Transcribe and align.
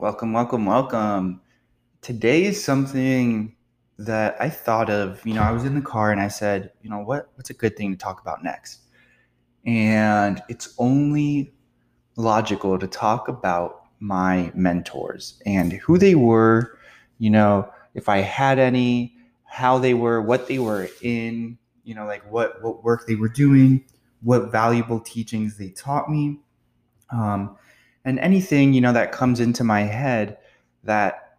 Welcome, 0.00 0.32
welcome, 0.32 0.64
welcome. 0.64 1.42
Today 2.00 2.44
is 2.44 2.64
something 2.64 3.54
that 3.98 4.34
I 4.40 4.48
thought 4.48 4.88
of. 4.88 5.20
You 5.26 5.34
know, 5.34 5.42
I 5.42 5.50
was 5.50 5.66
in 5.66 5.74
the 5.74 5.82
car 5.82 6.10
and 6.10 6.22
I 6.22 6.28
said, 6.28 6.72
you 6.80 6.88
know, 6.88 7.00
what 7.00 7.30
what's 7.34 7.50
a 7.50 7.52
good 7.52 7.76
thing 7.76 7.90
to 7.90 7.98
talk 7.98 8.18
about 8.22 8.42
next? 8.42 8.80
And 9.66 10.42
it's 10.48 10.74
only 10.78 11.52
logical 12.16 12.78
to 12.78 12.86
talk 12.86 13.28
about 13.28 13.88
my 13.98 14.50
mentors 14.54 15.38
and 15.44 15.74
who 15.74 15.98
they 15.98 16.14
were, 16.14 16.78
you 17.18 17.28
know, 17.28 17.70
if 17.92 18.08
I 18.08 18.20
had 18.20 18.58
any, 18.58 19.14
how 19.44 19.76
they 19.76 19.92
were, 19.92 20.22
what 20.22 20.48
they 20.48 20.58
were 20.58 20.88
in, 21.02 21.58
you 21.84 21.94
know, 21.94 22.06
like 22.06 22.22
what 22.32 22.62
what 22.62 22.82
work 22.82 23.06
they 23.06 23.16
were 23.16 23.28
doing, 23.28 23.84
what 24.22 24.50
valuable 24.50 25.00
teachings 25.00 25.58
they 25.58 25.68
taught 25.68 26.08
me. 26.08 26.38
Um, 27.10 27.58
and 28.04 28.18
anything 28.20 28.72
you 28.72 28.80
know 28.80 28.92
that 28.92 29.12
comes 29.12 29.40
into 29.40 29.64
my 29.64 29.82
head 29.82 30.38
that 30.84 31.36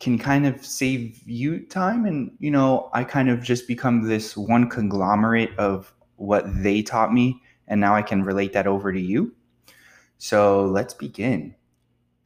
can 0.00 0.18
kind 0.18 0.46
of 0.46 0.64
save 0.64 1.20
you 1.26 1.60
time 1.66 2.04
and 2.04 2.30
you 2.40 2.50
know 2.50 2.90
i 2.92 3.04
kind 3.04 3.30
of 3.30 3.42
just 3.42 3.68
become 3.68 4.02
this 4.02 4.36
one 4.36 4.68
conglomerate 4.68 5.56
of 5.58 5.94
what 6.16 6.44
they 6.62 6.82
taught 6.82 7.12
me 7.12 7.40
and 7.68 7.80
now 7.80 7.94
i 7.94 8.02
can 8.02 8.22
relate 8.22 8.52
that 8.52 8.66
over 8.66 8.92
to 8.92 9.00
you. 9.00 9.34
So 10.18 10.66
let's 10.66 10.94
begin. 10.94 11.54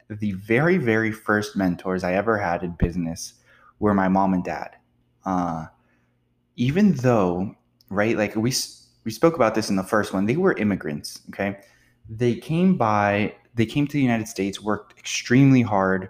The 0.09 0.33
very 0.33 0.77
very 0.77 1.11
first 1.11 1.55
mentors 1.55 2.03
i 2.03 2.13
ever 2.13 2.37
had 2.37 2.63
in 2.63 2.71
business 2.71 3.35
were 3.79 3.93
my 3.93 4.07
mom 4.07 4.33
and 4.33 4.43
dad. 4.43 4.75
Uh, 5.25 5.67
even 6.55 6.93
though 6.93 7.55
right 7.89 8.17
like 8.17 8.35
we 8.35 8.53
we 9.03 9.11
spoke 9.11 9.35
about 9.35 9.55
this 9.55 9.69
in 9.69 9.75
the 9.75 9.83
first 9.83 10.13
one 10.13 10.25
they 10.25 10.35
were 10.35 10.57
immigrants 10.57 11.21
okay? 11.29 11.59
They 12.09 12.35
came 12.35 12.75
by 12.75 13.35
they 13.59 13.65
came 13.65 13.85
to 13.87 13.93
the 13.93 14.01
United 14.01 14.27
States, 14.27 14.61
worked 14.61 14.97
extremely 14.97 15.61
hard, 15.61 16.09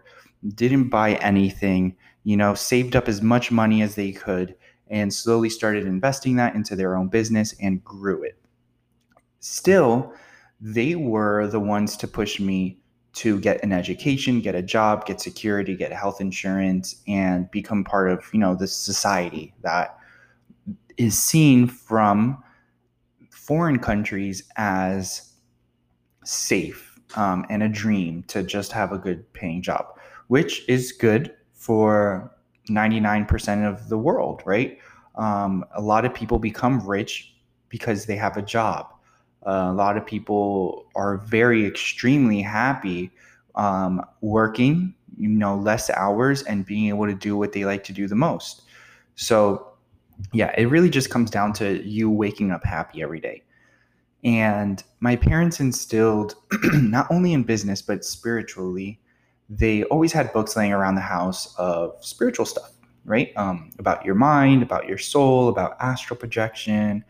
didn't 0.55 0.89
buy 0.89 1.15
anything, 1.15 1.95
you 2.23 2.37
know, 2.37 2.53
saved 2.53 2.95
up 2.95 3.07
as 3.07 3.21
much 3.21 3.51
money 3.51 3.81
as 3.81 3.95
they 3.95 4.11
could, 4.11 4.55
and 4.87 5.13
slowly 5.13 5.49
started 5.49 5.85
investing 5.85 6.35
that 6.35 6.55
into 6.55 6.75
their 6.75 6.95
own 6.95 7.07
business 7.07 7.55
and 7.61 7.83
grew 7.83 8.23
it. 8.23 8.37
Still, 9.39 10.13
they 10.61 10.95
were 10.95 11.47
the 11.47 11.59
ones 11.59 11.97
to 11.97 12.07
push 12.07 12.39
me 12.39 12.79
to 13.13 13.39
get 13.39 13.63
an 13.63 13.71
education, 13.71 14.41
get 14.41 14.55
a 14.55 14.61
job, 14.61 15.05
get 15.05 15.19
security, 15.19 15.75
get 15.75 15.91
health 15.91 16.21
insurance, 16.21 17.01
and 17.07 17.49
become 17.51 17.83
part 17.83 18.09
of, 18.09 18.23
you 18.31 18.39
know, 18.39 18.55
the 18.55 18.67
society 18.67 19.53
that 19.61 19.97
is 20.97 21.17
seen 21.17 21.67
from 21.67 22.41
foreign 23.31 23.79
countries 23.79 24.43
as 24.57 25.33
safe 26.23 26.88
um, 27.15 27.45
and 27.49 27.63
a 27.63 27.69
dream 27.69 28.23
to 28.23 28.43
just 28.43 28.71
have 28.71 28.91
a 28.91 28.97
good 28.97 29.31
paying 29.33 29.61
job, 29.61 29.85
which 30.27 30.67
is 30.67 30.91
good 30.91 31.33
for 31.53 32.31
99% 32.69 33.67
of 33.67 33.89
the 33.89 33.97
world, 33.97 34.41
right? 34.45 34.77
Um, 35.15 35.65
a 35.75 35.81
lot 35.81 36.05
of 36.05 36.13
people 36.13 36.39
become 36.39 36.85
rich 36.87 37.33
because 37.69 38.05
they 38.05 38.15
have 38.15 38.37
a 38.37 38.41
job. 38.41 38.87
Uh, 39.45 39.69
a 39.69 39.73
lot 39.73 39.97
of 39.97 40.05
people 40.05 40.85
are 40.95 41.17
very 41.17 41.65
extremely 41.65 42.41
happy 42.41 43.11
um, 43.55 44.03
working, 44.21 44.93
you 45.17 45.29
know, 45.29 45.55
less 45.55 45.89
hours 45.89 46.43
and 46.43 46.65
being 46.65 46.87
able 46.87 47.05
to 47.05 47.13
do 47.13 47.35
what 47.37 47.51
they 47.51 47.65
like 47.65 47.83
to 47.85 47.93
do 47.93 48.07
the 48.07 48.15
most. 48.15 48.63
So, 49.15 49.67
yeah, 50.33 50.53
it 50.57 50.65
really 50.65 50.89
just 50.89 51.09
comes 51.09 51.29
down 51.29 51.53
to 51.53 51.81
you 51.87 52.09
waking 52.09 52.51
up 52.51 52.63
happy 52.63 53.01
every 53.01 53.19
day. 53.19 53.43
And 54.23 54.83
my 54.99 55.15
parents 55.15 55.59
instilled, 55.59 56.35
not 56.73 57.07
only 57.09 57.33
in 57.33 57.43
business, 57.43 57.81
but 57.81 58.03
spiritually, 58.03 58.99
they 59.49 59.83
always 59.85 60.11
had 60.11 60.33
books 60.33 60.55
laying 60.55 60.73
around 60.73 60.95
the 60.95 61.01
house 61.01 61.55
of 61.57 62.03
spiritual 62.03 62.45
stuff, 62.45 62.71
right? 63.05 63.31
Um, 63.35 63.71
about 63.79 64.05
your 64.05 64.15
mind, 64.15 64.61
about 64.61 64.87
your 64.87 64.97
soul, 64.97 65.47
about 65.47 65.77
astral 65.79 66.17
projection, 66.17 67.03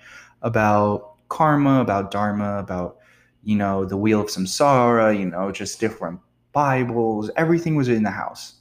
about 0.44 1.16
karma, 1.30 1.82
about 1.82 2.12
dharma, 2.12 2.60
about, 2.60 2.98
you 3.44 3.56
know, 3.56 3.86
the 3.86 3.98
wheel 3.98 4.22
of 4.22 4.28
samsara, 4.28 5.18
you 5.18 5.26
know, 5.26 5.52
just 5.52 5.80
different 5.80 6.20
Bibles. 6.54 7.30
Everything 7.36 7.76
was 7.76 7.90
in 7.90 8.04
the 8.04 8.12
house. 8.12 8.56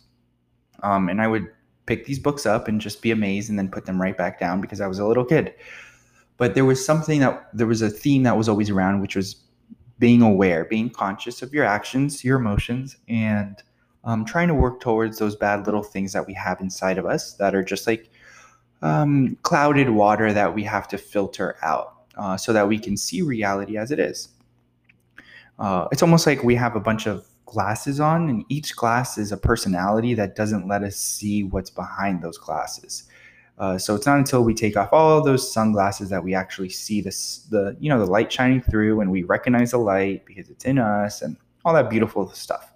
Um, 0.83 1.09
and 1.09 1.21
I 1.21 1.29
would 1.29 1.49
pick 1.87 2.05
these 2.05 2.19
books 2.19 2.47
up 2.47 2.69
and 2.69 2.81
just 2.81 3.03
be 3.03 3.11
amazed 3.11 3.51
and 3.51 3.59
then 3.59 3.71
put 3.71 3.85
them 3.85 4.01
right 4.01 4.17
back 4.17 4.41
down 4.41 4.61
because 4.61 4.81
I 4.81 4.87
was 4.87 4.99
a 4.99 5.07
little 5.07 5.25
kid 5.25 5.55
but 6.39 6.55
there 6.55 6.65
was 6.65 6.85
something 6.85 7.21
that 7.21 7.49
there 7.53 7.67
was 7.67 7.83
a 7.83 7.91
theme 7.91 8.23
that 8.23 8.37
was 8.37 8.49
always 8.49 8.71
around 8.71 9.01
which 9.01 9.15
was 9.15 9.37
being 9.99 10.23
aware 10.23 10.65
being 10.65 10.89
conscious 10.89 11.43
of 11.43 11.53
your 11.53 11.65
actions 11.65 12.25
your 12.25 12.39
emotions 12.39 12.97
and 13.09 13.63
um, 14.05 14.25
trying 14.25 14.49
to 14.49 14.55
work 14.55 14.81
towards 14.81 15.19
those 15.19 15.37
bad 15.37 15.67
little 15.67 15.83
things 15.83 16.13
that 16.15 16.27
we 16.27 16.33
have 16.33 16.61
inside 16.61 16.97
of 16.97 17.05
us 17.05 17.35
that 17.35 17.55
are 17.55 17.63
just 17.63 17.87
like 17.87 18.11
um, 18.81 19.37
clouded 19.43 19.91
water 19.91 20.33
that 20.33 20.55
we 20.55 20.63
have 20.63 20.89
to 20.89 20.99
filter 20.99 21.57
out 21.63 21.95
uh, 22.17 22.37
so 22.37 22.53
that 22.53 22.69
we 22.69 22.79
can 22.79 22.97
see 22.97 23.23
reality 23.23 23.77
as 23.77 23.91
it 23.91 23.99
is. 23.99 24.29
Uh, 25.59 25.89
it's 25.91 26.03
almost 26.03 26.27
like 26.27 26.43
we 26.45 26.55
have 26.55 26.77
a 26.77 26.81
bunch 26.81 27.07
of 27.07 27.27
glasses 27.45 27.99
on 27.99 28.29
and 28.29 28.45
each 28.49 28.77
glass 28.77 29.19
is 29.19 29.33
a 29.33 29.37
personality 29.37 30.15
that 30.15 30.37
doesn't 30.37 30.69
let 30.69 30.83
us 30.83 30.97
see 30.97 31.43
what's 31.43 31.71
behind 31.71 32.23
those 32.23 32.39
glasses 32.39 33.05
uh, 33.59 33.77
so 33.77 33.95
it's 33.95 34.07
not 34.07 34.19
until 34.19 34.45
we 34.45 34.55
take 34.55 34.77
off 34.77 34.93
all 34.93 35.19
of 35.19 35.25
those 35.25 35.53
sunglasses 35.53 36.09
that 36.11 36.23
we 36.23 36.35
actually 36.35 36.69
see 36.69 37.01
this, 37.01 37.47
the 37.51 37.77
you 37.81 37.89
know 37.89 37.99
the 37.99 38.11
light 38.11 38.33
shining 38.33 38.63
through, 38.63 39.01
and 39.01 39.11
we 39.11 39.25
recognize 39.25 39.73
the 39.73 39.79
light 39.79 40.25
because 40.27 40.49
it's 40.49 40.65
in 40.65 40.79
us, 40.79 41.23
and 41.23 41.37
all 41.65 41.75
that 41.75 41.91
beautiful 41.91 42.31
stuff. 42.31 42.73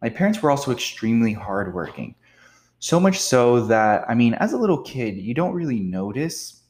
My 0.00 0.08
parents 0.08 0.42
were 0.42 0.50
also 0.50 0.72
extremely 0.72 1.32
hardworking, 1.32 2.16
so 2.80 2.98
much 2.98 3.20
so 3.20 3.64
that 3.66 4.04
I 4.08 4.14
mean, 4.14 4.34
as 4.34 4.52
a 4.52 4.58
little 4.58 4.82
kid, 4.82 5.16
you 5.16 5.34
don't 5.34 5.54
really 5.54 5.78
notice, 5.78 6.62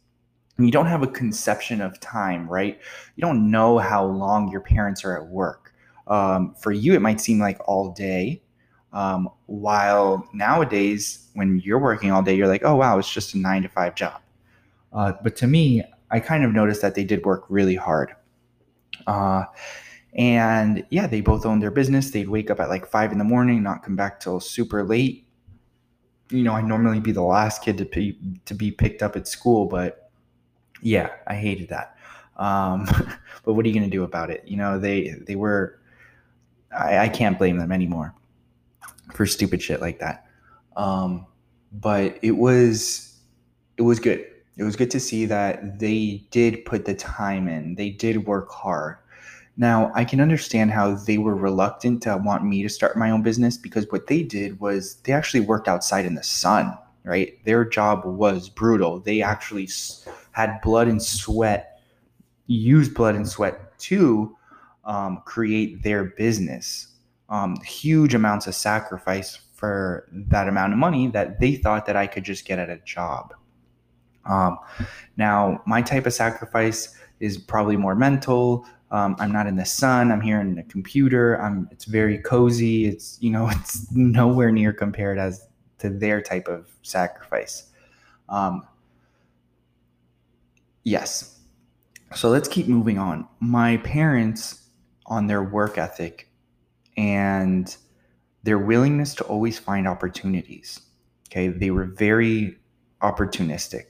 and 0.59 0.67
you 0.67 0.73
don't 0.73 0.87
have 0.87 1.03
a 1.03 1.09
conception 1.09 1.81
of 1.81 1.99
time, 2.01 2.47
right? 2.47 2.79
You 3.17 3.23
don't 3.23 3.51
know 3.51 3.79
how 3.79 4.05
long 4.05 4.51
your 4.51 4.61
parents 4.61 5.05
are 5.07 5.17
at 5.17 5.27
work. 5.29 5.73
Um, 6.07 6.55
for 6.61 6.73
you, 6.73 6.93
it 6.93 7.01
might 7.01 7.21
seem 7.21 7.39
like 7.39 7.59
all 7.67 7.93
day, 7.93 8.42
um, 8.93 9.31
while 9.47 10.29
nowadays, 10.33 11.29
when 11.35 11.61
you're 11.61 11.79
working 11.79 12.11
all 12.11 12.23
day, 12.23 12.35
you're 12.35 12.49
like, 12.49 12.63
oh, 12.65 12.77
wow, 12.77 12.99
it's 12.99 13.11
just 13.11 13.35
a 13.35 13.39
nine 13.39 13.63
to 13.63 13.69
five 13.69 13.95
job. 13.95 14.21
Uh, 14.93 15.13
but 15.23 15.35
to 15.37 15.47
me, 15.47 15.83
I 16.11 16.21
kind 16.21 16.45
of 16.45 16.53
noticed 16.53 16.83
that 16.83 16.95
they 16.95 17.05
did 17.05 17.25
work 17.25 17.45
really 17.49 17.75
hard. 17.75 18.15
Uh, 19.07 19.45
and 20.13 20.85
yeah, 20.91 21.07
they 21.07 21.23
both 21.23 21.47
owned 21.47 21.63
their 21.63 21.71
business. 21.71 22.11
They'd 22.11 22.29
wake 22.29 22.51
up 22.51 22.61
at 22.61 22.69
like 22.69 22.87
five 22.87 23.13
in 23.13 23.19
the 23.19 23.25
morning, 23.25 23.63
not 23.63 23.83
come 23.83 23.97
back 23.97 24.21
till 24.21 24.41
super 24.41 24.85
late. 24.85 25.27
You 26.29 26.43
know, 26.43 26.53
I 26.53 26.61
normally 26.61 27.01
be 27.01 27.13
the 27.13 27.23
last 27.23 27.63
kid 27.63 27.79
to 27.79 27.87
be 27.87 28.19
to 28.45 28.55
be 28.55 28.71
picked 28.71 29.03
up 29.03 29.17
at 29.17 29.27
school, 29.27 29.67
but 29.67 30.11
yeah, 30.83 31.11
I 31.27 31.35
hated 31.35 31.71
that. 31.71 31.97
Um, 32.37 32.87
but 33.45 33.55
what 33.55 33.65
are 33.65 33.69
you 33.69 33.75
gonna 33.75 33.89
do 33.89 34.05
about 34.05 34.31
it? 34.31 34.43
You 34.47 34.59
know, 34.59 34.79
they 34.79 35.15
they 35.27 35.37
were. 35.37 35.79
I, 36.77 36.99
I 36.99 37.09
can't 37.09 37.39
blame 37.39 37.59
them 37.59 37.71
anymore 37.71 38.15
for 39.13 39.27
stupid 39.27 39.63
shit 39.63 39.81
like 39.81 39.99
that. 39.99 40.27
Um, 40.77 41.27
but 41.73 42.19
it 42.23 42.33
was 42.33 43.19
it 43.77 43.83
was 43.83 43.99
good. 43.99 44.27
It 44.57 44.65
was 44.65 44.77
good 44.77 44.91
to 44.91 45.01
see 45.01 45.25
that 45.27 45.79
they 45.79 46.27
did 46.31 46.65
put 46.65 46.85
the 46.85 46.95
time 46.95 47.49
in. 47.49 47.75
They 47.75 47.91
did 47.91 48.27
work 48.27 48.51
hard. 48.51 48.99
Now, 49.57 49.93
I 49.95 50.05
can 50.05 50.21
understand 50.21 50.71
how 50.71 50.95
they 50.95 51.19
were 51.19 51.35
reluctant 51.35 52.03
to 52.03 52.17
want 52.17 52.45
me 52.45 52.63
to 52.63 52.69
start 52.69 52.97
my 52.97 53.11
own 53.11 53.23
business 53.23 53.57
because 53.57 53.87
what 53.91 54.07
they 54.07 54.23
did 54.23 54.61
was 54.61 54.97
they 55.05 55.13
actually 55.13 55.41
worked 55.41 55.69
outside 55.69 56.07
in 56.07 56.15
the 56.15 56.23
sun, 56.23 56.77
right? 57.05 57.43
Their 57.45 57.65
job 57.65 58.05
was 58.05 58.49
brutal. 58.49 59.01
They 59.01 59.23
actually 59.23 59.69
had 60.33 60.61
blood 60.63 60.89
and 60.89 61.03
sweat, 61.03 61.81
used 62.47 62.95
blood 62.95 63.15
and 63.15 63.29
sweat 63.29 63.79
to 63.81 64.37
um, 64.85 65.23
create 65.25 65.83
their 65.83 66.05
business 66.05 66.92
um, 67.33 67.57
huge 67.65 68.15
amounts 68.15 68.47
of 68.47 68.55
sacrifice 68.55 69.41
for 69.55 70.07
that 70.13 70.49
amount 70.49 70.75
of 70.75 70.79
money 70.79 71.09
that 71.09 71.41
they 71.41 71.57
thought 71.57 71.87
that 71.87 71.97
I 71.97 72.07
could 72.07 72.25
just 72.25 72.45
get 72.45 72.59
at 72.59 72.69
a 72.69 72.77
job. 72.85 73.35
Um, 74.27 74.59
now, 75.17 75.63
my 75.67 75.81
type 75.81 76.05
of 76.05 76.13
sacrifice 76.13 76.95
is 77.21 77.39
probably 77.39 77.79
more 77.79 77.95
mental. 77.95 78.67
Um, 78.91 79.17
I'm 79.19 79.33
not 79.33 79.47
in 79.47 79.57
the 79.57 79.65
sun. 79.65 80.13
I'm 80.13 80.21
here 80.21 80.41
in 80.41 80.55
the 80.55 80.63
computer. 80.65 81.41
I'm. 81.41 81.69
It's 81.73 81.87
very 81.87 82.19
cozy. 82.19 82.85
It's 82.85 83.17
you 83.23 83.31
know 83.31 83.49
it's 83.51 83.91
nowhere 83.93 84.53
near 84.53 84.73
compared 84.75 85.19
as 85.19 85.49
to 85.79 85.89
their 85.89 86.21
type 86.21 86.49
of 86.49 86.71
sacrifice. 86.83 87.71
Um, 88.29 88.67
yes. 90.85 91.41
So 92.15 92.29
let's 92.29 92.47
keep 92.47 92.69
moving 92.69 92.99
on. 92.99 93.27
My 93.41 93.79
parents, 93.79 94.69
on 95.07 95.27
their 95.27 95.43
work 95.43 95.79
ethic, 95.79 96.29
and 96.97 97.77
their 98.43 98.59
willingness 98.59 99.15
to 99.17 99.25
always 99.25 99.59
find 99.59 99.87
opportunities. 99.87 100.81
Okay, 101.31 101.49
they 101.49 101.71
were 101.71 101.85
very 101.85 102.57
opportunistic. 103.01 103.85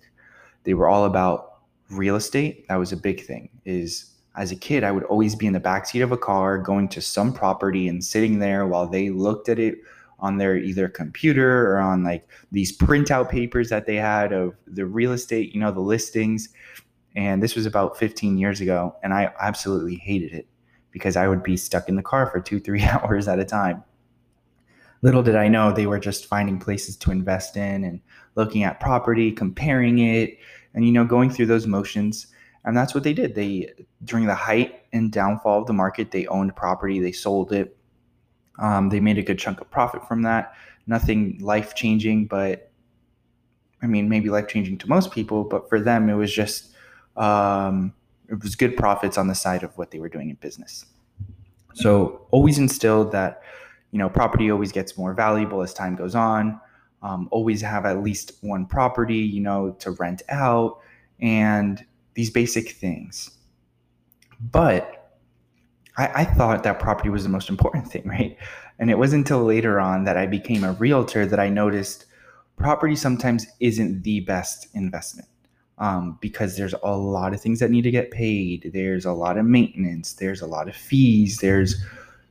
They 0.64 0.74
were 0.74 0.88
all 0.88 1.04
about 1.04 1.58
real 1.90 2.16
estate. 2.16 2.66
That 2.68 2.76
was 2.76 2.92
a 2.92 2.96
big 2.96 3.24
thing. 3.24 3.48
Is 3.64 4.12
as 4.36 4.52
a 4.52 4.56
kid, 4.56 4.84
I 4.84 4.92
would 4.92 5.04
always 5.04 5.34
be 5.34 5.46
in 5.46 5.52
the 5.52 5.60
backseat 5.60 6.02
of 6.02 6.12
a 6.12 6.16
car 6.16 6.58
going 6.58 6.88
to 6.88 7.00
some 7.00 7.32
property 7.32 7.88
and 7.88 8.02
sitting 8.02 8.38
there 8.38 8.66
while 8.66 8.86
they 8.86 9.10
looked 9.10 9.48
at 9.48 9.58
it 9.58 9.78
on 10.18 10.38
their 10.38 10.56
either 10.56 10.88
computer 10.88 11.72
or 11.72 11.78
on 11.78 12.04
like 12.04 12.26
these 12.52 12.76
printout 12.76 13.28
papers 13.28 13.68
that 13.68 13.86
they 13.86 13.96
had 13.96 14.32
of 14.32 14.54
the 14.66 14.86
real 14.86 15.12
estate, 15.12 15.52
you 15.52 15.60
know, 15.60 15.72
the 15.72 15.80
listings. 15.80 16.48
And 17.16 17.42
this 17.42 17.56
was 17.56 17.66
about 17.66 17.98
15 17.98 18.38
years 18.38 18.60
ago. 18.60 18.96
And 19.02 19.12
I 19.12 19.32
absolutely 19.40 19.96
hated 19.96 20.32
it 20.32 20.46
because 20.92 21.16
I 21.16 21.26
would 21.26 21.42
be 21.42 21.56
stuck 21.56 21.88
in 21.88 21.96
the 21.96 22.02
car 22.02 22.26
for 22.30 22.40
two, 22.40 22.60
three 22.60 22.82
hours 22.82 23.26
at 23.26 23.40
a 23.40 23.44
time. 23.44 23.82
Little 25.02 25.24
did 25.24 25.34
I 25.34 25.48
know 25.48 25.72
they 25.72 25.86
were 25.86 25.98
just 25.98 26.26
finding 26.26 26.60
places 26.60 26.96
to 26.98 27.10
invest 27.10 27.56
in 27.56 27.82
and 27.82 28.00
looking 28.36 28.62
at 28.62 28.78
property, 28.78 29.32
comparing 29.32 29.98
it, 29.98 30.38
and, 30.74 30.86
you 30.86 30.92
know, 30.92 31.04
going 31.04 31.28
through 31.28 31.46
those 31.46 31.66
motions 31.66 32.28
and 32.64 32.76
that's 32.76 32.94
what 32.94 33.02
they 33.04 33.12
did. 33.12 33.34
They 33.34 33.72
during 34.04 34.26
the 34.26 34.34
height 34.34 34.84
and 34.92 35.10
downfall 35.10 35.60
of 35.60 35.66
the 35.66 35.72
market, 35.72 36.10
they 36.10 36.26
owned 36.26 36.54
property, 36.54 37.00
they 37.00 37.12
sold 37.12 37.52
it. 37.52 37.76
Um, 38.58 38.88
they 38.88 39.00
made 39.00 39.18
a 39.18 39.22
good 39.22 39.38
chunk 39.38 39.60
of 39.60 39.70
profit 39.70 40.06
from 40.06 40.22
that. 40.22 40.54
Nothing 40.86 41.38
life 41.40 41.74
changing, 41.74 42.26
but 42.26 42.70
I 43.82 43.86
mean, 43.86 44.08
maybe 44.08 44.28
life 44.28 44.46
changing 44.46 44.78
to 44.78 44.88
most 44.88 45.10
people, 45.10 45.44
but 45.44 45.68
for 45.68 45.80
them, 45.80 46.08
it 46.08 46.14
was 46.14 46.32
just 46.32 46.74
um, 47.16 47.92
it 48.32 48.42
was 48.42 48.56
good 48.56 48.76
profits 48.78 49.18
on 49.18 49.28
the 49.28 49.34
side 49.34 49.62
of 49.62 49.76
what 49.76 49.90
they 49.90 50.00
were 50.00 50.08
doing 50.08 50.30
in 50.30 50.36
business. 50.36 50.86
So 51.74 52.26
always 52.30 52.58
instilled 52.58 53.12
that 53.12 53.42
you 53.90 53.98
know 53.98 54.08
property 54.08 54.50
always 54.50 54.72
gets 54.72 54.96
more 54.96 55.12
valuable 55.12 55.62
as 55.62 55.74
time 55.74 55.94
goes 55.94 56.14
on. 56.14 56.58
Um, 57.02 57.28
always 57.30 57.60
have 57.60 57.84
at 57.84 58.02
least 58.02 58.32
one 58.40 58.64
property, 58.64 59.18
you 59.18 59.40
know, 59.40 59.76
to 59.80 59.90
rent 59.92 60.22
out, 60.28 60.78
and 61.20 61.84
these 62.14 62.30
basic 62.30 62.70
things. 62.70 63.30
But 64.40 65.14
I, 65.96 66.22
I, 66.22 66.24
thought 66.24 66.62
that 66.62 66.78
property 66.78 67.08
was 67.08 67.24
the 67.24 67.28
most 67.28 67.48
important 67.48 67.88
thing, 67.92 68.06
right? 68.06 68.36
And 68.78 68.90
it 68.90 68.98
wasn't 68.98 69.20
until 69.26 69.44
later 69.44 69.80
on 69.80 70.04
that 70.04 70.16
I 70.16 70.26
became 70.26 70.64
a 70.64 70.72
realtor 70.72 71.26
that 71.26 71.40
I 71.40 71.48
noticed 71.48 72.06
property 72.56 72.96
sometimes 72.96 73.46
isn't 73.60 74.04
the 74.04 74.20
best 74.20 74.68
investment 74.74 75.28
um, 75.78 76.18
because 76.20 76.56
there's 76.56 76.74
a 76.82 76.96
lot 76.96 77.34
of 77.34 77.40
things 77.40 77.58
that 77.60 77.70
need 77.70 77.82
to 77.82 77.90
get 77.90 78.10
paid. 78.10 78.70
There's 78.72 79.04
a 79.04 79.12
lot 79.12 79.38
of 79.38 79.46
maintenance. 79.46 80.14
There's 80.14 80.42
a 80.42 80.46
lot 80.46 80.68
of 80.68 80.76
fees. 80.76 81.38
There's 81.38 81.84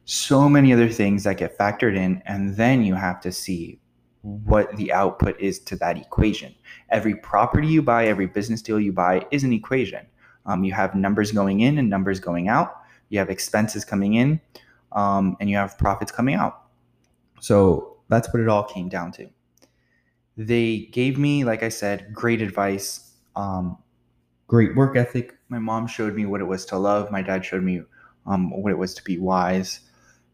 so 0.06 0.50
many 0.50 0.74
other 0.74 0.90
things 0.90 1.24
that 1.24 1.38
get 1.38 1.58
factored 1.58 1.96
in. 1.96 2.22
And 2.26 2.56
then 2.56 2.84
you 2.84 2.96
have 2.96 3.22
to 3.22 3.32
see 3.32 3.80
what 4.22 4.76
the 4.78 4.94
output 4.94 5.40
is 5.40 5.60
to 5.60 5.76
that 5.78 5.98
equation. 5.98 6.54
Every 6.90 7.16
property 7.16 7.68
you 7.68 7.82
buy, 7.82 8.08
every 8.08 8.28
business 8.28 8.62
deal 8.62 8.80
you 8.80 8.92
buy 8.92 9.26
is 9.32 9.44
an 9.44 9.54
equation. 9.54 10.06
Um, 10.46 10.64
you 10.64 10.74
have 10.74 10.96
numbers 10.96 11.32
going 11.32 11.62
in 11.62 11.78
and 11.78 11.90
numbers 11.90 12.20
going 12.20 12.48
out. 12.48 12.82
You 13.10 13.20
have 13.20 13.30
expenses 13.30 13.84
coming 13.84 14.16
in, 14.16 14.40
um, 14.92 15.36
and 15.40 15.50
you 15.50 15.58
have 15.58 15.78
profits 15.78 16.12
coming 16.12 16.36
out. 16.36 16.64
So 17.40 17.98
that's 18.10 18.32
what 18.34 18.42
it 18.42 18.48
all 18.48 18.64
came 18.64 18.90
down 18.90 19.12
to. 19.14 19.30
They 20.38 20.90
gave 20.92 21.18
me, 21.18 21.44
like 21.44 21.64
I 21.64 21.70
said, 21.70 22.14
great 22.14 22.42
advice, 22.42 23.11
um, 23.36 23.78
great 24.48 24.76
work 24.76 24.98
ethic. 24.98 25.38
My 25.50 25.60
mom 25.60 25.88
showed 25.88 26.16
me 26.16 26.26
what 26.26 26.42
it 26.42 26.46
was 26.46 26.66
to 26.68 26.78
love. 26.78 27.12
My 27.12 27.22
dad 27.22 27.46
showed 27.46 27.64
me 27.64 27.82
um, 28.26 28.52
what 28.52 28.72
it 28.72 28.78
was 28.78 28.94
to 28.96 29.04
be 29.04 29.18
wise. 29.18 29.82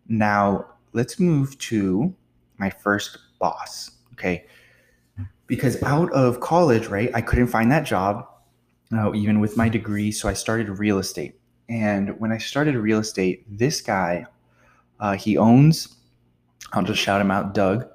Now 0.07 0.65
let's 0.93 1.19
move 1.19 1.57
to 1.59 2.13
my 2.57 2.69
first 2.69 3.17
boss. 3.39 3.91
Okay. 4.13 4.45
Because 5.45 5.81
out 5.83 6.11
of 6.11 6.39
college, 6.39 6.87
right, 6.87 7.09
I 7.13 7.21
couldn't 7.21 7.47
find 7.47 7.71
that 7.71 7.85
job, 7.85 8.27
uh, 8.91 9.13
even 9.13 9.39
with 9.39 9.55
my 9.55 9.69
degree. 9.69 10.11
So 10.11 10.27
I 10.27 10.33
started 10.33 10.67
real 10.69 10.99
estate. 10.99 11.39
And 11.69 12.19
when 12.19 12.31
I 12.31 12.37
started 12.37 12.75
real 12.75 12.99
estate, 12.99 13.45
this 13.47 13.81
guy, 13.81 14.25
uh, 14.99 15.13
he 15.13 15.37
owns, 15.37 15.95
I'll 16.73 16.83
just 16.83 17.01
shout 17.01 17.21
him 17.21 17.31
out, 17.31 17.53
Doug, 17.53 17.87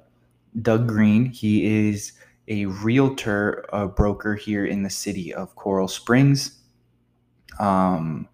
Doug 0.61 0.87
Green. 0.87 1.25
He 1.25 1.89
is 1.89 2.13
a 2.47 2.65
realtor 2.65 3.65
a 3.71 3.87
broker 3.87 4.35
here 4.35 4.65
in 4.65 4.83
the 4.83 4.89
city 4.89 5.33
of 5.33 5.55
Coral 5.55 5.87
Springs. 5.87 6.59
Um, 7.59 8.27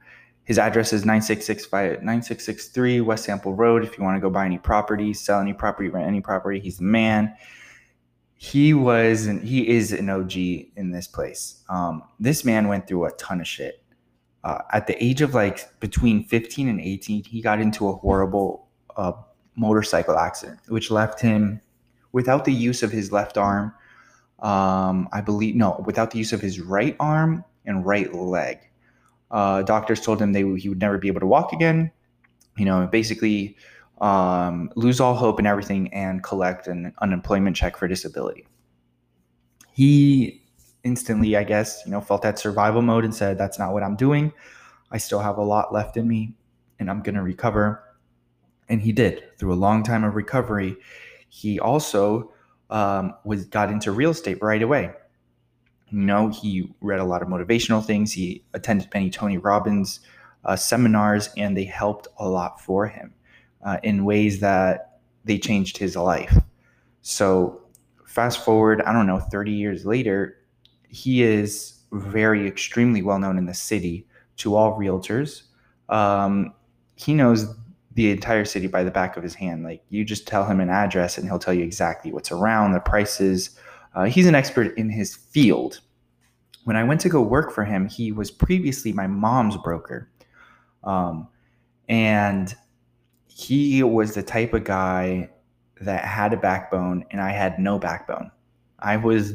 his 0.44 0.58
address 0.58 0.94
is 0.94 1.06
9665 1.06 2.04
9663 2.04 3.02
West 3.02 3.26
Sample 3.26 3.54
Road. 3.54 3.84
If 3.84 3.98
you 3.98 4.04
want 4.04 4.18
to 4.18 4.20
go 4.20 4.32
buy 4.32 4.46
any 4.46 4.58
property, 4.58 5.14
sell 5.14 5.40
any 5.40 5.54
property, 5.54 5.90
rent 5.90 6.08
any 6.08 6.22
property, 6.22 6.60
he's 6.60 6.78
the 6.78 6.86
man. 6.86 7.36
He 8.34 8.74
was 8.74 9.28
and 9.28 9.44
he 9.44 9.68
is 9.68 9.92
an 9.92 10.10
OG 10.10 10.36
in 10.36 10.92
this 10.92 11.08
place. 11.08 11.64
Um, 11.70 12.04
this 12.20 12.44
man 12.44 12.68
went 12.68 12.88
through 12.88 13.06
a 13.06 13.12
ton 13.12 13.42
of 13.42 13.48
shit. 13.48 13.84
Uh, 14.44 14.60
at 14.72 14.88
the 14.88 15.04
age 15.04 15.22
of 15.22 15.36
like 15.36 15.80
between 15.82 16.24
15 16.24 16.70
and 16.70 16.80
18, 16.80 17.26
he 17.26 17.42
got 17.42 17.60
into 17.60 17.90
a 17.90 17.94
horrible 17.94 18.70
uh, 18.96 19.12
motorcycle 19.56 20.18
accident, 20.18 20.60
which 20.70 20.90
left 20.90 21.20
him 21.20 21.62
without 22.12 22.46
the 22.46 22.54
use 22.54 22.82
of 22.82 22.92
his 22.92 23.12
left 23.12 23.38
arm. 23.38 23.74
Um, 24.42 25.10
I 25.12 25.22
believe, 25.22 25.56
no, 25.56 25.84
without 25.86 26.12
the 26.12 26.18
use 26.18 26.32
of 26.32 26.42
his 26.42 26.60
right 26.60 26.96
arm 27.00 27.44
and 27.66 27.86
right 27.86 28.14
leg. 28.14 28.60
Uh, 29.32 29.62
doctors 29.62 30.02
told 30.02 30.22
him 30.22 30.34
they 30.34 30.44
he 30.58 30.70
would 30.70 30.80
never 30.80 30.98
be 30.98 31.08
able 31.08 31.20
to 31.20 31.26
walk 31.26 31.54
again. 31.54 31.92
You 32.58 32.66
know, 32.66 32.88
basically 32.88 33.58
um, 34.02 34.72
lose 34.76 35.00
all 35.00 35.14
hope 35.14 35.40
and 35.40 35.48
everything 35.48 35.94
and 35.94 36.24
collect 36.24 36.68
an 36.68 36.94
unemployment 37.00 37.56
check 37.56 37.78
for 37.78 37.88
disability. 37.88 38.48
He 39.72 40.42
instantly, 40.84 41.36
I 41.36 41.44
guess, 41.44 41.82
you 41.86 41.92
know, 41.92 42.02
felt 42.02 42.22
that 42.24 42.40
survival 42.40 42.82
mode 42.82 43.06
and 43.06 43.14
said, 43.14 43.38
"That's 43.38 43.60
not 43.60 43.74
what 43.74 43.84
I'm 43.84 43.96
doing. 43.96 44.34
I 44.92 44.98
still 44.98 45.20
have 45.20 45.38
a 45.38 45.44
lot 45.44 45.74
left 45.74 45.98
in 45.98 46.08
me, 46.08 46.34
and 46.80 46.90
I'm 46.90 47.02
gonna 47.02 47.24
recover." 47.24 47.84
And 48.68 48.82
he 48.82 48.92
did 48.92 49.24
through 49.38 49.54
a 49.54 49.56
long 49.56 49.84
time 49.84 50.04
of 50.04 50.16
recovery. 50.16 50.78
He 51.28 51.60
also 51.60 52.32
um, 52.70 53.14
was 53.24 53.46
got 53.46 53.72
into 53.72 53.92
real 53.92 54.12
estate 54.12 54.38
right 54.42 54.62
away. 54.62 54.92
You 55.90 56.00
know, 56.00 56.30
he 56.30 56.72
read 56.82 57.00
a 57.00 57.04
lot 57.04 57.22
of 57.22 57.28
motivational 57.28 57.84
things. 57.84 58.12
He 58.12 58.44
attended 58.54 58.90
many 58.94 59.10
Tony 59.10 59.38
Robbins 59.38 60.02
uh, 60.46 60.56
seminars, 60.56 61.30
and 61.36 61.58
they 61.58 61.64
helped 61.64 62.08
a 62.20 62.28
lot 62.28 62.62
for 62.62 62.88
him 62.88 63.14
uh, 63.64 63.78
in 63.84 64.06
ways 64.06 64.40
that 64.40 65.00
they 65.26 65.38
changed 65.38 65.78
his 65.78 65.96
life. 65.96 66.38
So, 67.02 67.62
fast 68.06 68.44
forward, 68.44 68.82
I 68.84 68.94
don't 68.94 69.08
know, 69.08 69.20
30 69.20 69.52
years 69.52 69.86
later, 69.86 70.38
he 70.88 71.24
is 71.24 71.80
very 71.92 72.48
extremely 72.48 73.02
well 73.02 73.20
known 73.20 73.38
in 73.38 73.46
the 73.46 73.54
city 73.54 74.06
to 74.38 74.56
all 74.56 74.78
realtors. 74.78 75.44
Um, 75.90 76.54
he 76.96 77.14
knows 77.14 77.56
the 78.00 78.12
entire 78.12 78.46
city 78.46 78.66
by 78.66 78.82
the 78.82 78.90
back 78.90 79.18
of 79.18 79.24
his 79.24 79.36
hand. 79.36 79.62
Like 79.62 79.84
you 79.90 80.06
just 80.06 80.26
tell 80.26 80.46
him 80.46 80.62
an 80.62 80.70
address 80.70 81.18
and 81.18 81.28
he'll 81.28 81.38
tell 81.38 81.54
you 81.54 81.66
exactly 81.66 82.14
what's 82.14 82.32
around, 82.32 82.72
the 82.72 82.80
prices, 82.80 83.60
uh, 83.94 84.06
he's 84.06 84.26
an 84.26 84.36
expert 84.36 84.78
in 84.78 84.90
his 84.90 85.14
field. 85.14 85.82
When 86.64 86.78
I 86.78 86.84
went 86.86 87.02
to 87.02 87.10
go 87.10 87.22
work 87.22 87.52
for 87.52 87.66
him, 87.66 87.90
he 87.90 88.14
was 88.14 88.32
previously 88.32 88.94
my 88.94 89.06
mom's 89.06 89.58
broker. 89.58 90.10
Um, 90.86 91.28
and 91.90 92.56
he 93.28 93.84
was 93.84 94.16
the 94.16 94.24
type 94.24 94.54
of 94.54 94.64
guy 94.64 95.30
that 95.82 96.06
had 96.06 96.32
a 96.32 96.38
backbone, 96.38 97.04
and 97.12 97.20
I 97.20 97.32
had 97.32 97.60
no 97.60 97.80
backbone. 97.80 98.32
I 98.80 98.96
was 98.96 99.34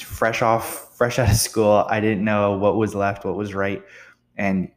fresh 0.00 0.42
off, 0.42 0.96
fresh 0.96 1.20
out 1.20 1.30
of 1.30 1.36
school. 1.36 1.86
I 1.88 2.00
didn't 2.00 2.24
know 2.24 2.58
what 2.58 2.76
was 2.76 2.96
left, 2.96 3.24
what 3.24 3.36
was 3.36 3.54
right. 3.54 3.80
And 4.36 4.72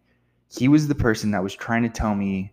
he 0.55 0.67
was 0.67 0.87
the 0.87 0.93
person 0.93 1.31
that 1.31 1.41
was 1.41 1.55
trying 1.55 1.81
to 1.81 1.89
tell 1.89 2.13
me 2.13 2.51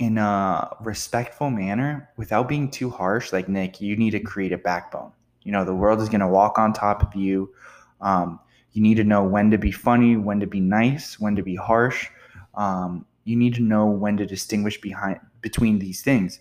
in 0.00 0.16
a 0.16 0.74
respectful 0.80 1.50
manner 1.50 2.08
without 2.16 2.48
being 2.48 2.70
too 2.70 2.88
harsh 2.88 3.34
like 3.34 3.50
nick 3.50 3.82
you 3.82 3.96
need 3.96 4.12
to 4.12 4.20
create 4.20 4.50
a 4.50 4.58
backbone. 4.58 5.12
You 5.42 5.52
know 5.52 5.64
the 5.64 5.74
world 5.74 6.00
is 6.00 6.08
going 6.08 6.22
to 6.22 6.26
walk 6.26 6.58
on 6.58 6.72
top 6.72 7.02
of 7.02 7.14
you. 7.14 7.52
Um, 8.00 8.40
you 8.72 8.80
need 8.82 8.96
to 8.96 9.04
know 9.04 9.22
when 9.22 9.50
to 9.50 9.58
be 9.58 9.70
funny 9.70 10.16
when 10.16 10.40
to 10.40 10.46
be 10.46 10.58
nice 10.58 11.20
when 11.20 11.36
to 11.36 11.42
be 11.42 11.54
harsh. 11.54 12.08
Um, 12.54 13.04
you 13.24 13.36
need 13.36 13.54
to 13.56 13.60
know 13.60 13.86
when 13.86 14.16
to 14.16 14.24
distinguish 14.24 14.80
behind 14.80 15.20
between 15.42 15.78
these 15.78 16.00
things. 16.00 16.40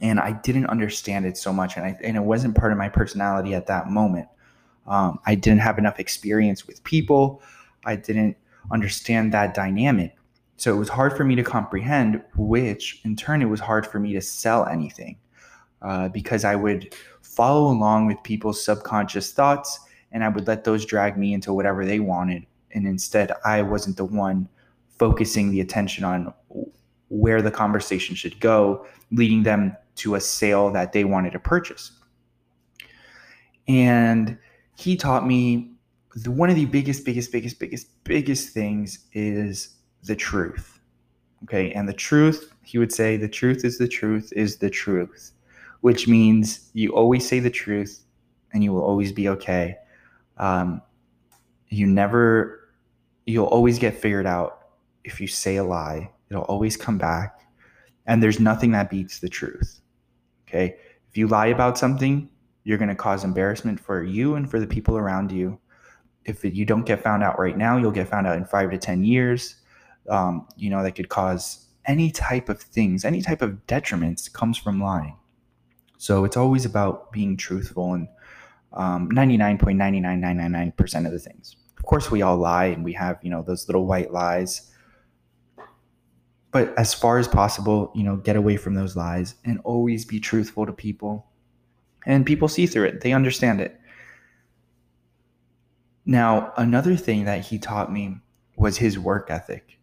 And 0.00 0.18
i 0.18 0.32
didn't 0.32 0.66
understand 0.66 1.24
it 1.24 1.36
so 1.36 1.52
much 1.52 1.76
and, 1.76 1.86
I, 1.86 1.96
and 2.02 2.16
it 2.16 2.24
wasn't 2.24 2.56
part 2.56 2.72
of 2.72 2.78
my 2.78 2.88
personality 2.88 3.54
at 3.54 3.68
that 3.68 3.90
moment. 3.90 4.26
Um, 4.88 5.20
i 5.24 5.36
didn't 5.36 5.60
have 5.60 5.78
enough 5.78 6.00
experience 6.00 6.66
with 6.66 6.82
people. 6.82 7.42
I 7.84 7.94
didn't 7.94 8.36
understand 8.72 9.32
that 9.34 9.54
dynamic 9.54 10.16
so 10.56 10.74
it 10.74 10.78
was 10.78 10.88
hard 10.88 11.16
for 11.16 11.24
me 11.24 11.34
to 11.34 11.42
comprehend, 11.42 12.22
which 12.36 13.00
in 13.04 13.16
turn, 13.16 13.42
it 13.42 13.46
was 13.46 13.60
hard 13.60 13.86
for 13.86 13.98
me 13.98 14.12
to 14.12 14.20
sell 14.20 14.66
anything 14.66 15.16
uh, 15.80 16.08
because 16.08 16.44
I 16.44 16.54
would 16.54 16.94
follow 17.22 17.70
along 17.70 18.06
with 18.06 18.22
people's 18.22 18.62
subconscious 18.62 19.32
thoughts 19.32 19.80
and 20.12 20.22
I 20.22 20.28
would 20.28 20.46
let 20.46 20.64
those 20.64 20.84
drag 20.84 21.16
me 21.16 21.32
into 21.32 21.52
whatever 21.52 21.84
they 21.84 22.00
wanted. 22.00 22.46
And 22.72 22.86
instead, 22.86 23.32
I 23.44 23.62
wasn't 23.62 23.96
the 23.96 24.04
one 24.04 24.48
focusing 24.98 25.50
the 25.50 25.60
attention 25.60 26.04
on 26.04 26.32
where 27.08 27.42
the 27.42 27.50
conversation 27.50 28.14
should 28.14 28.38
go, 28.40 28.86
leading 29.10 29.42
them 29.42 29.76
to 29.96 30.14
a 30.14 30.20
sale 30.20 30.70
that 30.72 30.92
they 30.92 31.04
wanted 31.04 31.32
to 31.32 31.38
purchase. 31.38 31.92
And 33.68 34.38
he 34.76 34.96
taught 34.96 35.26
me 35.26 35.72
the, 36.14 36.30
one 36.30 36.50
of 36.50 36.56
the 36.56 36.66
biggest, 36.66 37.04
biggest, 37.04 37.32
biggest, 37.32 37.58
biggest, 37.58 38.04
biggest 38.04 38.50
things 38.50 39.06
is 39.12 39.76
the 40.02 40.16
truth. 40.16 40.80
Okay. 41.44 41.72
And 41.72 41.88
the 41.88 41.92
truth, 41.92 42.52
he 42.62 42.78
would 42.78 42.92
say, 42.92 43.16
the 43.16 43.28
truth 43.28 43.64
is 43.64 43.78
the 43.78 43.88
truth 43.88 44.32
is 44.34 44.56
the 44.56 44.70
truth, 44.70 45.32
which 45.80 46.06
means 46.06 46.70
you 46.72 46.94
always 46.94 47.26
say 47.28 47.40
the 47.40 47.50
truth 47.50 48.04
and 48.52 48.62
you 48.62 48.72
will 48.72 48.84
always 48.84 49.12
be 49.12 49.28
okay. 49.28 49.76
Um, 50.36 50.82
you 51.68 51.86
never, 51.86 52.70
you'll 53.26 53.46
always 53.46 53.78
get 53.78 53.96
figured 53.96 54.26
out 54.26 54.68
if 55.04 55.20
you 55.20 55.26
say 55.26 55.56
a 55.56 55.64
lie. 55.64 56.10
It'll 56.30 56.42
always 56.44 56.76
come 56.76 56.98
back. 56.98 57.40
And 58.06 58.22
there's 58.22 58.40
nothing 58.40 58.72
that 58.72 58.90
beats 58.90 59.20
the 59.20 59.28
truth. 59.28 59.80
Okay. 60.48 60.76
If 61.10 61.16
you 61.16 61.28
lie 61.28 61.46
about 61.46 61.78
something, 61.78 62.28
you're 62.64 62.78
going 62.78 62.88
to 62.88 62.94
cause 62.94 63.24
embarrassment 63.24 63.80
for 63.80 64.02
you 64.02 64.34
and 64.34 64.50
for 64.50 64.60
the 64.60 64.66
people 64.66 64.96
around 64.96 65.32
you. 65.32 65.58
If 66.24 66.44
you 66.44 66.64
don't 66.64 66.84
get 66.84 67.02
found 67.02 67.22
out 67.22 67.38
right 67.38 67.56
now, 67.56 67.76
you'll 67.76 67.90
get 67.90 68.08
found 68.08 68.26
out 68.26 68.36
in 68.36 68.44
five 68.44 68.70
to 68.70 68.78
10 68.78 69.04
years. 69.04 69.56
Um, 70.08 70.48
you 70.56 70.70
know, 70.70 70.82
that 70.82 70.92
could 70.92 71.08
cause 71.08 71.66
any 71.86 72.10
type 72.10 72.48
of 72.48 72.60
things, 72.60 73.04
any 73.04 73.22
type 73.22 73.42
of 73.42 73.66
detriments 73.66 74.32
comes 74.32 74.58
from 74.58 74.80
lying. 74.80 75.16
So 75.98 76.24
it's 76.24 76.36
always 76.36 76.64
about 76.64 77.12
being 77.12 77.36
truthful 77.36 77.94
and 77.94 78.08
um, 78.72 79.08
99.99999% 79.10 81.06
of 81.06 81.12
the 81.12 81.18
things. 81.18 81.56
Of 81.76 81.84
course, 81.84 82.10
we 82.10 82.22
all 82.22 82.36
lie 82.36 82.66
and 82.66 82.84
we 82.84 82.92
have, 82.94 83.18
you 83.22 83.30
know, 83.30 83.42
those 83.42 83.68
little 83.68 83.86
white 83.86 84.12
lies. 84.12 84.70
But 86.50 86.76
as 86.78 86.92
far 86.92 87.18
as 87.18 87.28
possible, 87.28 87.92
you 87.94 88.02
know, 88.02 88.16
get 88.16 88.36
away 88.36 88.56
from 88.56 88.74
those 88.74 88.96
lies 88.96 89.36
and 89.44 89.60
always 89.64 90.04
be 90.04 90.20
truthful 90.20 90.66
to 90.66 90.72
people 90.72 91.26
and 92.06 92.26
people 92.26 92.48
see 92.48 92.66
through 92.66 92.84
it, 92.84 93.00
they 93.00 93.12
understand 93.12 93.60
it. 93.60 93.78
Now, 96.04 96.52
another 96.56 96.96
thing 96.96 97.24
that 97.24 97.46
he 97.46 97.58
taught 97.58 97.92
me 97.92 98.16
was 98.56 98.78
his 98.78 98.98
work 98.98 99.30
ethic. 99.30 99.78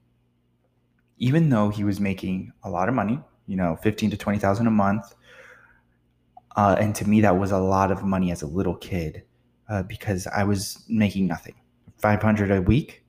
Even 1.19 1.49
though 1.49 1.69
he 1.69 1.83
was 1.83 1.99
making 1.99 2.51
a 2.63 2.69
lot 2.69 2.89
of 2.89 2.95
money, 2.95 3.19
you 3.45 3.55
know, 3.55 3.77
15 3.83 4.11
to 4.11 4.17
20,000 4.17 4.67
a 4.67 4.71
month, 4.71 5.13
uh, 6.55 6.75
and 6.79 6.95
to 6.95 7.07
me, 7.07 7.21
that 7.21 7.37
was 7.37 7.51
a 7.51 7.57
lot 7.57 7.91
of 7.91 8.03
money 8.03 8.31
as 8.31 8.41
a 8.41 8.47
little 8.47 8.75
kid 8.75 9.23
uh, 9.69 9.83
because 9.83 10.27
I 10.27 10.43
was 10.43 10.83
making 10.89 11.27
nothing. 11.27 11.55
500 11.97 12.51
a 12.51 12.61
week 12.61 13.03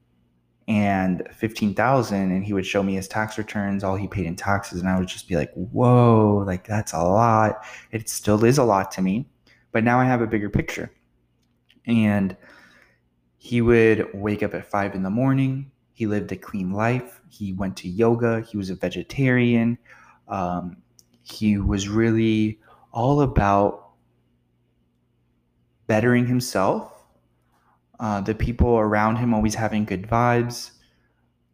and 0.69 1.26
15,000 1.33 2.31
and 2.31 2.45
he 2.45 2.52
would 2.52 2.67
show 2.67 2.83
me 2.83 2.95
his 2.95 3.09
tax 3.09 3.38
returns 3.38 3.83
all 3.83 3.97
he 3.97 4.07
paid 4.07 4.26
in 4.26 4.37
taxes 4.37 4.81
and 4.81 4.88
I 4.88 4.99
would 4.99 5.09
just 5.09 5.26
be 5.29 5.37
like 5.37 5.52
whoa 5.55 6.45
like 6.47 6.67
that's 6.67 6.93
a 6.93 7.02
lot. 7.02 7.64
It 7.93 8.09
still 8.09 8.45
is 8.45 8.59
a 8.59 8.64
lot 8.64 8.90
to 8.93 9.02
me 9.02 9.29
but 9.73 9.85
now 9.85 9.99
I 9.99 10.05
have 10.05 10.21
a 10.21 10.26
bigger 10.26 10.50
picture. 10.50 10.90
And 11.87 12.37
he 13.37 13.61
would 13.61 14.09
wake 14.14 14.43
up 14.43 14.55
at 14.55 14.67
5 14.67 14.95
in 14.95 15.02
the 15.02 15.11
morning 15.11 15.71
he 16.00 16.07
lived 16.07 16.33
a 16.33 16.37
clean 16.37 16.73
life. 16.73 17.21
He 17.28 17.52
went 17.52 17.76
to 17.76 17.87
yoga. 17.87 18.40
He 18.40 18.57
was 18.57 18.71
a 18.71 18.75
vegetarian. 18.75 19.76
Um, 20.28 20.78
he 21.23 21.59
was 21.59 21.90
really 21.90 22.59
all 22.90 23.21
about 23.21 23.90
bettering 25.88 26.26
himself. 26.26 27.04
Uh, 27.99 28.23
the 28.23 28.35
people 28.35 28.78
around 28.78 29.16
him 29.16 29.35
always 29.35 29.54
having 29.54 29.85
good 29.85 30.09
vibes, 30.09 30.71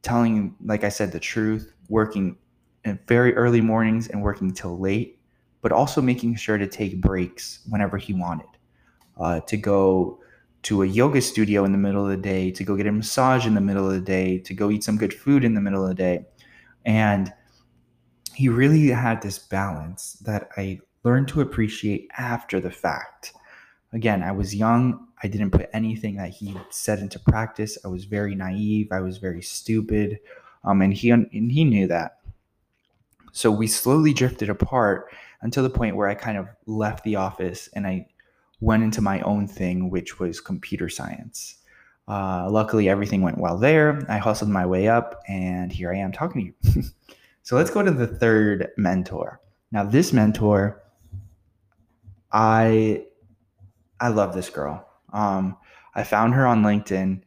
telling, 0.02 0.54
like 0.64 0.84
I 0.84 0.90
said, 0.90 1.10
the 1.10 1.18
truth, 1.18 1.72
working 1.88 2.36
in 2.84 3.00
very 3.08 3.34
early 3.34 3.60
mornings 3.60 4.06
and 4.06 4.22
working 4.22 4.52
till 4.52 4.78
late, 4.78 5.18
but 5.60 5.72
also 5.72 6.00
making 6.00 6.36
sure 6.36 6.56
to 6.56 6.68
take 6.68 7.00
breaks 7.00 7.62
whenever 7.68 7.96
he 7.96 8.12
wanted. 8.12 8.46
Uh, 9.18 9.40
to 9.40 9.56
go 9.56 10.20
to 10.66 10.82
a 10.82 10.86
yoga 10.86 11.22
studio 11.22 11.64
in 11.64 11.70
the 11.70 11.78
middle 11.78 12.02
of 12.02 12.10
the 12.10 12.16
day, 12.16 12.50
to 12.50 12.64
go 12.64 12.74
get 12.74 12.88
a 12.88 12.92
massage 12.92 13.46
in 13.46 13.54
the 13.54 13.60
middle 13.60 13.86
of 13.86 13.92
the 13.92 14.00
day, 14.00 14.36
to 14.36 14.52
go 14.52 14.68
eat 14.68 14.82
some 14.82 14.96
good 14.96 15.14
food 15.14 15.44
in 15.44 15.54
the 15.54 15.60
middle 15.60 15.84
of 15.84 15.88
the 15.88 15.94
day. 15.94 16.26
And 16.84 17.32
he 18.34 18.48
really 18.48 18.88
had 18.88 19.22
this 19.22 19.38
balance 19.38 20.14
that 20.24 20.48
I 20.56 20.80
learned 21.04 21.28
to 21.28 21.40
appreciate 21.40 22.10
after 22.18 22.58
the 22.58 22.72
fact. 22.72 23.32
Again, 23.92 24.24
I 24.24 24.32
was 24.32 24.56
young. 24.56 25.06
I 25.22 25.28
didn't 25.28 25.52
put 25.52 25.70
anything 25.72 26.16
that 26.16 26.30
he 26.30 26.56
said 26.70 26.98
into 26.98 27.20
practice. 27.20 27.78
I 27.84 27.88
was 27.88 28.04
very 28.04 28.34
naive. 28.34 28.88
I 28.90 28.98
was 28.98 29.18
very 29.18 29.42
stupid, 29.42 30.18
um, 30.64 30.82
and 30.82 30.92
he 30.92 31.10
and 31.10 31.28
he 31.30 31.62
knew 31.62 31.86
that. 31.86 32.18
So 33.30 33.52
we 33.52 33.68
slowly 33.68 34.12
drifted 34.12 34.50
apart 34.50 35.14
until 35.42 35.62
the 35.62 35.70
point 35.70 35.94
where 35.94 36.08
I 36.08 36.16
kind 36.16 36.36
of 36.36 36.48
left 36.66 37.04
the 37.04 37.14
office 37.14 37.68
and 37.72 37.86
I 37.86 38.08
went 38.60 38.82
into 38.82 39.00
my 39.00 39.20
own 39.20 39.46
thing, 39.46 39.90
which 39.90 40.18
was 40.18 40.40
computer 40.40 40.88
science. 40.88 41.56
Uh, 42.08 42.48
luckily, 42.50 42.88
everything 42.88 43.22
went 43.22 43.38
well 43.38 43.58
there. 43.58 44.04
I 44.08 44.18
hustled 44.18 44.50
my 44.50 44.64
way 44.64 44.88
up, 44.88 45.20
and 45.28 45.72
here 45.72 45.92
I 45.92 45.96
am 45.96 46.12
talking 46.12 46.54
to 46.62 46.72
you. 46.72 46.82
so 47.42 47.56
let's 47.56 47.70
go 47.70 47.82
to 47.82 47.90
the 47.90 48.06
third 48.06 48.70
mentor. 48.76 49.40
Now, 49.72 49.84
this 49.84 50.12
mentor, 50.12 50.82
I 52.32 53.04
I 54.00 54.08
love 54.08 54.34
this 54.34 54.50
girl. 54.50 54.86
Um, 55.12 55.56
I 55.94 56.04
found 56.04 56.34
her 56.34 56.46
on 56.46 56.62
LinkedIn 56.62 57.22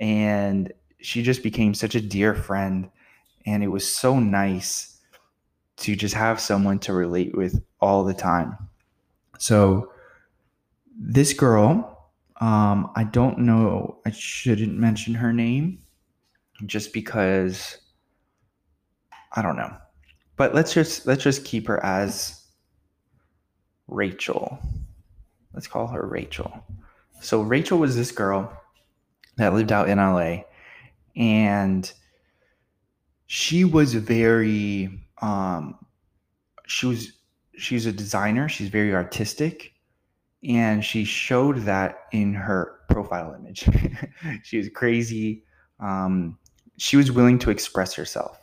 and 0.00 0.72
she 1.00 1.22
just 1.22 1.42
became 1.42 1.74
such 1.74 1.94
a 1.94 2.00
dear 2.00 2.34
friend. 2.34 2.90
And 3.46 3.62
it 3.62 3.68
was 3.68 3.86
so 3.90 4.18
nice 4.18 4.98
to 5.76 5.94
just 5.94 6.14
have 6.14 6.40
someone 6.40 6.78
to 6.80 6.94
relate 6.94 7.36
with 7.36 7.62
all 7.80 8.04
the 8.04 8.14
time. 8.14 8.56
So, 9.38 9.92
this 10.98 11.32
girl, 11.32 12.10
um, 12.40 12.90
I 12.96 13.04
don't 13.04 13.40
know, 13.40 14.00
I 14.06 14.10
shouldn't 14.10 14.76
mention 14.78 15.14
her 15.14 15.32
name 15.32 15.78
just 16.66 16.92
because 16.92 17.78
I 19.32 19.42
don't 19.42 19.56
know. 19.56 19.76
But 20.36 20.54
let's 20.54 20.72
just 20.72 21.06
let's 21.06 21.22
just 21.22 21.44
keep 21.44 21.66
her 21.68 21.84
as 21.84 22.44
Rachel. 23.86 24.58
Let's 25.52 25.66
call 25.66 25.86
her 25.88 26.06
Rachel. 26.06 26.64
So 27.20 27.42
Rachel 27.42 27.78
was 27.78 27.96
this 27.96 28.10
girl 28.10 28.52
that 29.36 29.54
lived 29.54 29.72
out 29.72 29.88
in 29.88 29.98
LA 29.98 30.42
and 31.16 31.90
she 33.26 33.64
was 33.64 33.94
very 33.94 35.00
um 35.22 35.78
she 36.66 36.86
was 36.86 37.12
she's 37.56 37.86
a 37.86 37.92
designer, 37.92 38.48
she's 38.48 38.68
very 38.68 38.94
artistic 38.94 39.73
and 40.48 40.84
she 40.84 41.04
showed 41.04 41.58
that 41.58 42.00
in 42.12 42.34
her 42.34 42.80
profile 42.88 43.34
image. 43.34 43.68
she 44.42 44.58
was 44.58 44.68
crazy. 44.68 45.44
Um 45.80 46.38
she 46.76 46.96
was 46.96 47.12
willing 47.12 47.38
to 47.40 47.50
express 47.50 47.94
herself. 47.94 48.40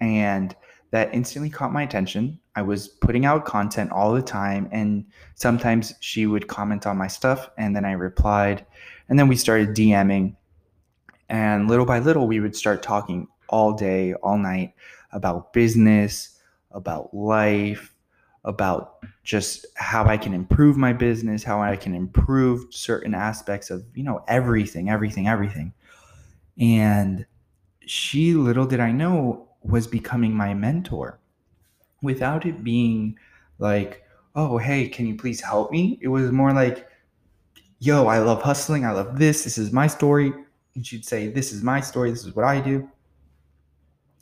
And 0.00 0.54
that 0.90 1.12
instantly 1.12 1.50
caught 1.50 1.72
my 1.72 1.82
attention. 1.82 2.38
I 2.56 2.62
was 2.62 2.86
putting 2.86 3.26
out 3.26 3.44
content 3.44 3.90
all 3.90 4.14
the 4.14 4.22
time, 4.22 4.68
and 4.70 5.04
sometimes 5.34 5.92
she 6.00 6.26
would 6.26 6.46
comment 6.46 6.86
on 6.86 6.96
my 6.96 7.08
stuff, 7.08 7.50
and 7.58 7.74
then 7.74 7.84
I 7.84 7.92
replied, 7.92 8.64
and 9.08 9.18
then 9.18 9.26
we 9.26 9.36
started 9.36 9.70
DMing. 9.70 10.36
And 11.28 11.68
little 11.68 11.86
by 11.86 11.98
little, 11.98 12.28
we 12.28 12.38
would 12.40 12.54
start 12.54 12.82
talking 12.82 13.26
all 13.48 13.72
day, 13.72 14.14
all 14.14 14.38
night 14.38 14.74
about 15.12 15.52
business, 15.52 16.38
about 16.70 17.12
life, 17.14 17.93
about 18.44 18.96
just 19.22 19.66
how 19.76 20.04
I 20.04 20.16
can 20.16 20.34
improve 20.34 20.76
my 20.76 20.92
business, 20.92 21.42
how 21.42 21.62
I 21.62 21.76
can 21.76 21.94
improve 21.94 22.66
certain 22.70 23.14
aspects 23.14 23.70
of, 23.70 23.84
you 23.94 24.02
know, 24.02 24.22
everything, 24.28 24.90
everything, 24.90 25.28
everything. 25.28 25.72
And 26.58 27.24
she, 27.86 28.34
little 28.34 28.66
did 28.66 28.80
I 28.80 28.92
know, 28.92 29.48
was 29.62 29.86
becoming 29.86 30.34
my 30.34 30.52
mentor 30.52 31.18
without 32.02 32.44
it 32.44 32.62
being 32.62 33.18
like, 33.58 34.02
oh, 34.36 34.58
hey, 34.58 34.88
can 34.88 35.06
you 35.06 35.16
please 35.16 35.40
help 35.40 35.70
me? 35.70 35.98
It 36.02 36.08
was 36.08 36.30
more 36.30 36.52
like, 36.52 36.86
yo, 37.78 38.06
I 38.06 38.18
love 38.18 38.42
hustling. 38.42 38.84
I 38.84 38.92
love 38.92 39.18
this. 39.18 39.44
This 39.44 39.58
is 39.58 39.72
my 39.72 39.86
story. 39.86 40.32
And 40.74 40.86
she'd 40.86 41.04
say, 41.04 41.28
this 41.28 41.52
is 41.52 41.62
my 41.62 41.80
story. 41.80 42.10
This 42.10 42.24
is 42.24 42.34
what 42.34 42.44
I 42.44 42.60
do. 42.60 42.88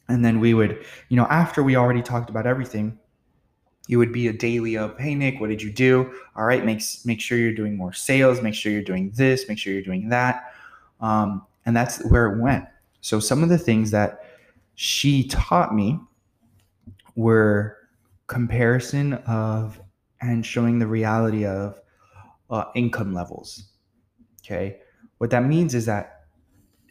And 0.09 0.25
then 0.25 0.39
we 0.39 0.55
would, 0.55 0.85
you 1.09 1.17
know, 1.17 1.27
after 1.27 1.63
we 1.63 1.77
already 1.77 2.03
talked 2.03 2.29
about 2.29 2.47
everything, 2.47 2.99
it 3.89 3.97
would 3.97 4.13
be 4.13 4.29
a 4.29 4.33
daily 4.33 4.77
of, 4.77 4.99
hey 4.99 5.15
Nick, 5.15 5.41
what 5.41 5.51
did 5.51 5.61
you 5.61 5.73
do? 5.73 6.13
All 6.37 6.45
right, 6.45 6.65
make 6.65 6.83
make 7.05 7.21
sure 7.21 7.39
you're 7.39 7.53
doing 7.53 7.77
more 7.77 7.93
sales. 7.93 8.41
Make 8.41 8.55
sure 8.55 8.73
you're 8.73 8.83
doing 8.83 9.11
this. 9.15 9.49
Make 9.49 9.59
sure 9.59 9.73
you're 9.73 9.83
doing 9.83 10.09
that. 10.11 10.55
Um, 11.01 11.45
and 11.67 11.77
that's 11.77 12.05
where 12.07 12.33
it 12.33 12.41
went. 12.41 12.65
So 13.01 13.19
some 13.19 13.43
of 13.43 13.49
the 13.49 13.59
things 13.59 13.91
that 13.91 14.21
she 14.75 15.27
taught 15.29 15.75
me 15.75 15.99
were 17.17 17.77
comparison 18.29 19.15
of 19.27 19.81
and 20.21 20.47
showing 20.47 20.79
the 20.79 20.87
reality 20.87 21.45
of 21.45 21.81
uh, 22.51 22.65
income 22.75 23.13
levels. 23.13 23.65
Okay. 24.45 24.79
What 25.19 25.31
that 25.31 25.45
means 25.45 25.75
is 25.75 25.87
that 25.87 26.27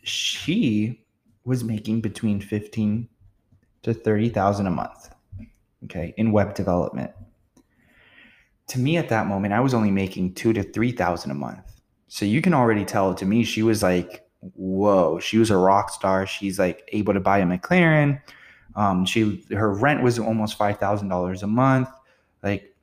she 0.04 1.06
was 1.46 1.64
making 1.64 2.02
between 2.02 2.40
15 2.40 3.08
to 3.84 3.94
30,000 3.94 4.68
a 4.68 4.72
month. 4.72 5.10
Okay. 5.86 6.14
In 6.18 6.32
web 6.32 6.54
development. 6.54 7.12
To 8.68 8.80
me 8.80 8.98
at 8.98 9.10
that 9.10 9.28
moment, 9.28 9.54
I 9.54 9.60
was 9.60 9.74
only 9.74 9.92
making 9.92 10.36
two 10.36 10.54
to 10.54 10.64
3,000 10.64 11.30
a 11.30 11.34
month. 11.34 11.82
So 12.08 12.26
you 12.26 12.42
can 12.42 12.54
already 12.54 12.86
tell 12.86 13.14
to 13.16 13.26
me, 13.26 13.44
she 13.44 13.64
was 13.64 13.84
like, 13.84 14.26
whoa, 14.56 15.20
she 15.20 15.38
was 15.38 15.52
a 15.52 15.58
rock 15.58 15.90
star. 15.90 16.26
She's 16.26 16.60
like 16.60 16.88
able 16.92 17.14
to 17.14 17.20
buy 17.20 17.40
a 17.40 17.46
McLaren. 17.46 18.22
Um, 18.76 19.06
she 19.06 19.46
her 19.52 19.74
rent 19.74 20.02
was 20.02 20.18
almost 20.20 20.58
five 20.58 20.78
thousand 20.78 21.10
dollars 21.10 21.44
a 21.44 21.48
month. 21.48 21.90
Like 22.44 22.76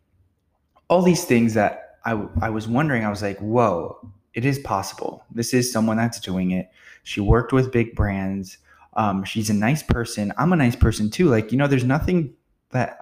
all 0.88 1.02
these 1.02 1.24
things 1.24 1.54
that 1.54 1.98
I 2.04 2.12
I 2.40 2.50
was 2.50 2.68
wondering. 2.68 3.04
I 3.04 3.10
was 3.10 3.22
like, 3.22 3.38
whoa, 3.38 3.98
it 4.34 4.44
is 4.44 4.58
possible. 4.60 5.24
This 5.30 5.54
is 5.54 5.72
someone 5.72 5.96
that's 5.96 6.20
doing 6.20 6.52
it. 6.52 6.70
She 7.02 7.20
worked 7.20 7.52
with 7.52 7.72
big 7.72 7.94
brands. 7.94 8.58
Um, 8.94 9.24
she's 9.24 9.50
a 9.50 9.54
nice 9.54 9.82
person. 9.82 10.32
I'm 10.38 10.52
a 10.52 10.56
nice 10.56 10.76
person 10.76 11.10
too. 11.10 11.28
Like 11.28 11.52
you 11.52 11.58
know, 11.58 11.66
there's 11.66 11.84
nothing 11.84 12.34
that 12.70 12.98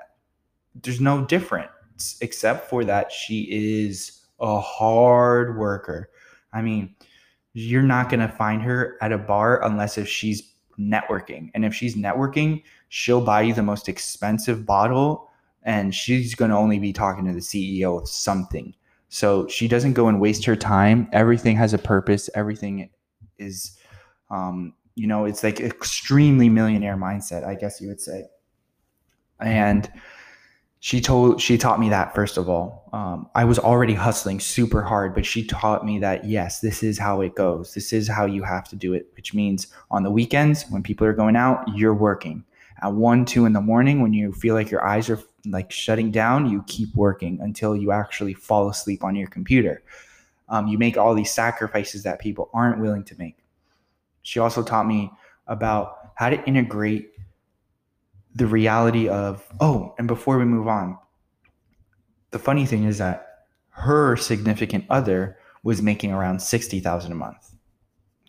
there's 0.83 1.01
no 1.01 1.25
difference 1.25 2.17
except 2.21 2.69
for 2.69 2.85
that 2.85 3.11
she 3.11 3.49
is 3.51 4.27
a 4.41 4.61
hard 4.61 5.59
worker. 5.59 6.11
I 6.53 6.63
mean, 6.63 6.95
you're 7.53 7.83
not 7.83 8.11
going 8.11 8.21
to 8.21 8.29
find 8.29 8.63
her 8.63 8.99
at 9.01 9.13
a 9.13 9.19
bar 9.19 9.65
unless 9.65 9.97
if 9.97 10.09
she's 10.09 10.53
networking. 10.79 11.51
And 11.55 11.65
if 11.65 11.75
she's 11.75 11.97
networking, 11.97 12.63
she'll 12.89 13.23
buy 13.23 13.43
you 13.43 13.55
the 13.55 13.63
most 13.63 13.89
expensive 13.89 14.67
bottle 14.67 15.31
and 15.63 15.95
she's 15.95 16.35
going 16.35 16.51
to 16.51 16.57
only 16.57 16.79
be 16.79 16.93
talking 16.93 17.25
to 17.25 17.33
the 17.33 17.41
CEO 17.41 18.01
of 18.01 18.09
something. 18.09 18.75
So 19.09 19.49
she 19.49 19.69
doesn't 19.69 19.95
go 19.95 20.09
and 20.09 20.21
waste 20.21 20.45
her 20.45 20.57
time. 20.57 21.09
Everything 21.13 21.57
has 21.57 21.73
a 21.75 21.79
purpose. 21.79 22.29
Everything 22.35 22.91
is, 23.39 23.77
um, 24.31 24.75
you 24.95 25.07
know, 25.07 25.25
it's 25.25 25.43
like 25.43 25.61
extremely 25.61 26.49
millionaire 26.49 26.97
mindset, 26.97 27.45
I 27.45 27.55
guess 27.55 27.81
you 27.81 27.89
would 27.89 28.01
say. 28.01 28.25
And 29.41 29.91
she 30.81 31.01
told 31.01 31.41
she 31.41 31.59
taught 31.59 31.81
me 31.81 31.89
that 31.89 32.15
first 32.15 32.37
of 32.37 32.49
all. 32.49 32.89
Um, 32.93 33.29
i 33.35 33.45
was 33.45 33.59
already 33.59 33.93
hustling 33.93 34.41
super 34.41 34.83
hard 34.83 35.15
but 35.15 35.27
she 35.27 35.45
taught 35.45 35.85
me 35.85 35.99
that 35.99 36.25
yes 36.25 36.61
this 36.61 36.83
is 36.83 36.99
how 36.99 37.23
it 37.23 37.35
goes. 37.35 37.75
This 37.75 37.93
is 37.93 38.09
how 38.09 38.27
you 38.27 38.43
have 38.43 38.69
to 38.69 38.77
do 38.77 38.95
it 38.95 39.09
which 39.17 39.35
means 39.35 39.67
on 39.91 40.03
the 40.03 40.11
weekends 40.11 40.65
when 40.71 40.83
people 40.83 41.07
are 41.07 41.13
going 41.13 41.37
out 41.37 41.65
you're 41.75 41.95
working. 41.95 42.45
At 42.83 42.93
one 42.93 43.25
two 43.25 43.47
in 43.47 43.53
the 43.53 43.61
morning 43.61 44.01
when 44.01 44.13
you 44.13 44.33
feel 44.33 44.55
like 44.55 44.71
your 44.71 44.87
eyes 44.87 45.11
are 45.11 45.21
like 45.47 45.73
shutting 45.73 46.11
down 46.11 46.51
you 46.51 46.63
keep 46.67 46.95
working 46.95 47.41
until 47.41 47.75
you 47.75 47.91
actually 47.91 48.35
fall 48.35 48.69
asleep 48.69 49.03
on 49.03 49.17
your 49.17 49.29
computer. 49.29 49.83
Um, 50.49 50.69
you 50.69 50.79
make 50.79 50.97
all 50.97 51.15
these 51.15 51.33
sacrifices 51.33 52.05
that 52.05 52.21
people 52.21 52.49
aren't 52.55 52.81
willing 52.81 53.03
to 53.05 53.19
make. 53.19 53.39
She 54.23 54.39
also 54.39 54.63
taught 54.63 54.87
me 54.87 55.11
about 55.49 56.11
how 56.15 56.31
to 56.31 56.45
integrate 56.45 57.11
the 58.37 58.47
reality 58.47 59.09
of, 59.09 59.43
oh, 59.61 59.95
and 59.99 60.07
before 60.07 60.37
we 60.37 60.45
move 60.45 60.69
on, 60.69 60.99
the 62.33 62.39
funny 62.39 62.67
thing 62.67 62.85
is 62.85 62.99
that 62.99 63.47
her 63.71 64.17
significant 64.17 64.85
other 64.91 65.39
was 65.63 65.81
making 65.81 66.13
around 66.13 66.41
60,000 66.41 67.13
a 67.13 67.15
month. 67.15 67.53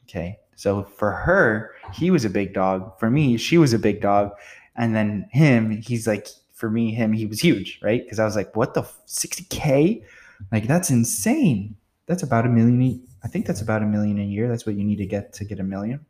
Okay. 0.03 0.39
So 0.55 0.83
for 0.83 1.11
her, 1.11 1.75
he 1.93 2.09
was 2.09 2.23
a 2.23 2.29
big 2.29 2.53
dog. 2.53 2.97
For 2.99 3.09
me, 3.09 3.37
she 3.37 3.57
was 3.57 3.73
a 3.73 3.79
big 3.79 4.01
dog. 4.01 4.31
And 4.77 4.95
then 4.95 5.27
him, 5.31 5.81
he's 5.81 6.07
like, 6.07 6.27
for 6.53 6.69
me, 6.69 6.93
him, 6.93 7.11
he 7.11 7.25
was 7.25 7.41
huge, 7.41 7.79
right? 7.83 8.01
Because 8.01 8.19
I 8.19 8.25
was 8.25 8.35
like, 8.35 8.55
what 8.55 8.73
the 8.73 8.83
60K? 9.07 10.03
Like, 10.51 10.67
that's 10.67 10.89
insane. 10.89 11.75
That's 12.05 12.23
about 12.23 12.45
a 12.45 12.49
million. 12.49 13.05
I 13.23 13.27
think 13.27 13.45
that's 13.45 13.61
about 13.61 13.83
a 13.83 13.85
million 13.85 14.19
a 14.19 14.23
year. 14.23 14.47
That's 14.47 14.65
what 14.65 14.75
you 14.75 14.85
need 14.85 14.97
to 14.97 15.05
get 15.05 15.33
to 15.33 15.43
get 15.43 15.59
a 15.59 15.63
million. 15.63 16.05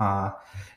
Uh, 0.00 0.30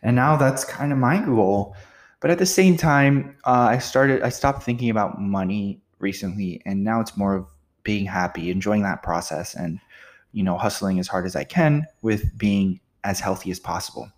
and 0.04 0.16
now 0.16 0.36
that's 0.36 0.66
kind 0.66 0.92
of 0.92 0.98
my 0.98 1.24
goal 1.24 1.76
but 2.20 2.32
at 2.32 2.38
the 2.38 2.46
same 2.46 2.78
time, 2.78 3.38
uh, 3.46 3.68
I 3.72 3.78
started, 3.78 4.22
I 4.22 4.30
stopped 4.30 4.64
thinking 4.64 4.90
about 4.90 5.22
money 5.22 5.82
recently, 6.00 6.62
and 6.66 6.84
now 6.84 7.00
it's 7.00 7.18
more 7.18 7.36
of 7.36 7.48
being 7.84 8.06
happy, 8.06 8.52
enjoying 8.52 8.84
that 8.84 9.04
process, 9.04 9.56
and 9.56 9.80
you 10.32 10.44
know, 10.44 10.58
hustling 10.58 11.00
as 11.00 11.08
hard 11.08 11.26
as 11.26 11.36
I 11.36 11.44
can 11.44 11.86
with 12.02 12.38
being 12.38 12.80
as 13.04 13.20
healthy 13.20 13.52
as 13.52 13.60
possible. 13.60 14.12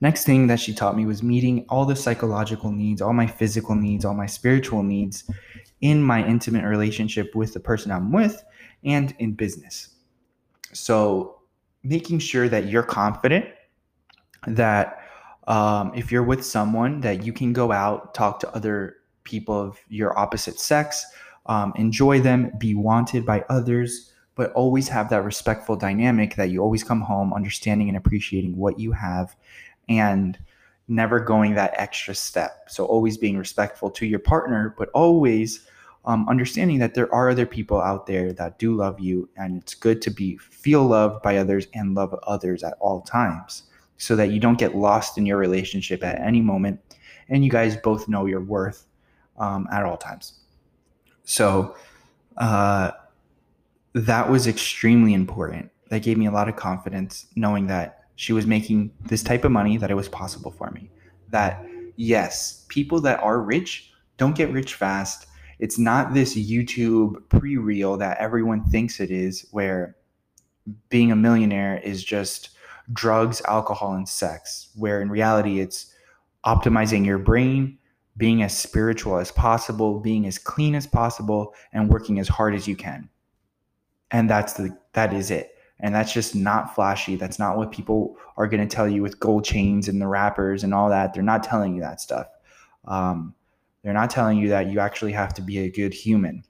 Next 0.00 0.24
thing 0.24 0.46
that 0.48 0.60
she 0.60 0.74
taught 0.74 0.96
me 0.96 1.06
was 1.06 1.22
meeting 1.22 1.64
all 1.68 1.84
the 1.84 1.96
psychological 1.96 2.70
needs, 2.70 3.00
all 3.00 3.12
my 3.12 3.26
physical 3.26 3.74
needs, 3.74 4.04
all 4.04 4.14
my 4.14 4.26
spiritual 4.26 4.82
needs 4.82 5.24
in 5.80 6.02
my 6.02 6.24
intimate 6.26 6.64
relationship 6.64 7.34
with 7.34 7.54
the 7.54 7.60
person 7.60 7.90
I'm 7.90 8.12
with 8.12 8.44
and 8.84 9.14
in 9.18 9.32
business. 9.32 9.88
So, 10.72 11.40
making 11.82 12.18
sure 12.18 12.48
that 12.48 12.66
you're 12.66 12.82
confident 12.82 13.46
that 14.46 15.03
um, 15.46 15.92
if 15.94 16.10
you're 16.10 16.22
with 16.22 16.44
someone 16.44 17.00
that 17.02 17.24
you 17.24 17.32
can 17.32 17.52
go 17.52 17.72
out, 17.72 18.14
talk 18.14 18.40
to 18.40 18.54
other 18.54 18.96
people 19.24 19.58
of 19.58 19.78
your 19.88 20.18
opposite 20.18 20.58
sex, 20.58 21.04
um, 21.46 21.72
enjoy 21.76 22.20
them, 22.20 22.52
be 22.58 22.74
wanted 22.74 23.26
by 23.26 23.44
others, 23.48 24.12
but 24.34 24.52
always 24.52 24.88
have 24.88 25.10
that 25.10 25.22
respectful 25.22 25.76
dynamic 25.76 26.36
that 26.36 26.50
you 26.50 26.60
always 26.60 26.82
come 26.82 27.00
home 27.00 27.32
understanding 27.32 27.88
and 27.88 27.96
appreciating 27.96 28.56
what 28.56 28.78
you 28.78 28.92
have 28.92 29.36
and 29.88 30.38
never 30.88 31.20
going 31.20 31.54
that 31.54 31.74
extra 31.76 32.14
step. 32.14 32.68
So, 32.68 32.84
always 32.86 33.16
being 33.18 33.38
respectful 33.38 33.90
to 33.90 34.06
your 34.06 34.18
partner, 34.18 34.74
but 34.76 34.88
always 34.90 35.66
um, 36.06 36.28
understanding 36.28 36.78
that 36.78 36.94
there 36.94 37.12
are 37.14 37.30
other 37.30 37.46
people 37.46 37.80
out 37.80 38.06
there 38.06 38.32
that 38.32 38.58
do 38.58 38.74
love 38.74 38.98
you, 38.98 39.28
and 39.36 39.62
it's 39.62 39.74
good 39.74 40.02
to 40.02 40.10
be 40.10 40.36
feel 40.38 40.84
loved 40.84 41.22
by 41.22 41.36
others 41.36 41.66
and 41.74 41.94
love 41.94 42.18
others 42.26 42.62
at 42.62 42.74
all 42.80 43.02
times 43.02 43.64
so 44.04 44.14
that 44.14 44.30
you 44.30 44.38
don't 44.38 44.58
get 44.58 44.76
lost 44.76 45.16
in 45.16 45.24
your 45.24 45.38
relationship 45.38 46.04
at 46.04 46.20
any 46.20 46.42
moment 46.42 46.78
and 47.30 47.42
you 47.42 47.50
guys 47.50 47.74
both 47.74 48.06
know 48.06 48.26
your 48.26 48.42
worth 48.42 48.84
um, 49.38 49.66
at 49.72 49.82
all 49.82 49.96
times. 49.96 50.40
So 51.24 51.74
uh, 52.36 52.90
that 53.94 54.28
was 54.28 54.46
extremely 54.46 55.14
important. 55.14 55.70
That 55.88 56.02
gave 56.02 56.18
me 56.18 56.26
a 56.26 56.30
lot 56.30 56.50
of 56.50 56.56
confidence 56.56 57.28
knowing 57.34 57.66
that 57.68 58.04
she 58.16 58.34
was 58.34 58.46
making 58.46 58.92
this 59.06 59.22
type 59.22 59.42
of 59.42 59.52
money, 59.52 59.78
that 59.78 59.90
it 59.90 59.94
was 59.94 60.10
possible 60.10 60.50
for 60.50 60.70
me. 60.70 60.90
That, 61.30 61.64
yes, 61.96 62.66
people 62.68 63.00
that 63.00 63.20
are 63.20 63.40
rich 63.40 63.90
don't 64.18 64.36
get 64.36 64.52
rich 64.52 64.74
fast. 64.74 65.28
It's 65.58 65.78
not 65.78 66.12
this 66.12 66.36
YouTube 66.36 67.26
pre 67.30 67.56
reel 67.56 67.96
that 67.96 68.18
everyone 68.18 68.64
thinks 68.64 69.00
it 69.00 69.10
is, 69.10 69.46
where 69.50 69.96
being 70.90 71.10
a 71.10 71.16
millionaire 71.16 71.78
is 71.78 72.04
just 72.04 72.50
drugs, 72.92 73.40
alcohol, 73.46 73.94
and 73.94 74.08
sex, 74.08 74.68
where 74.74 75.00
in 75.00 75.08
reality 75.08 75.60
it's 75.60 75.92
optimizing 76.44 77.04
your 77.04 77.18
brain, 77.18 77.78
being 78.16 78.42
as 78.42 78.56
spiritual 78.56 79.18
as 79.18 79.30
possible, 79.30 79.98
being 80.00 80.26
as 80.26 80.38
clean 80.38 80.74
as 80.74 80.86
possible, 80.86 81.54
and 81.72 81.88
working 81.88 82.18
as 82.18 82.28
hard 82.28 82.54
as 82.54 82.68
you 82.68 82.76
can. 82.76 83.08
And 84.10 84.28
that's 84.28 84.52
the 84.54 84.76
that 84.92 85.12
is 85.12 85.30
it. 85.30 85.50
And 85.80 85.94
that's 85.94 86.12
just 86.12 86.34
not 86.34 86.74
flashy. 86.74 87.16
That's 87.16 87.38
not 87.38 87.56
what 87.56 87.72
people 87.72 88.16
are 88.36 88.46
going 88.46 88.66
to 88.66 88.74
tell 88.74 88.88
you 88.88 89.02
with 89.02 89.18
gold 89.18 89.44
chains 89.44 89.88
and 89.88 90.00
the 90.00 90.06
rappers 90.06 90.62
and 90.62 90.72
all 90.72 90.88
that. 90.88 91.12
They're 91.12 91.22
not 91.22 91.42
telling 91.42 91.74
you 91.74 91.80
that 91.80 92.00
stuff. 92.00 92.28
Um, 92.86 93.34
they're 93.82 93.92
not 93.92 94.10
telling 94.10 94.38
you 94.38 94.48
that 94.48 94.70
you 94.70 94.78
actually 94.78 95.12
have 95.12 95.34
to 95.34 95.42
be 95.42 95.58
a 95.58 95.70
good 95.70 95.92
human. 95.92 96.44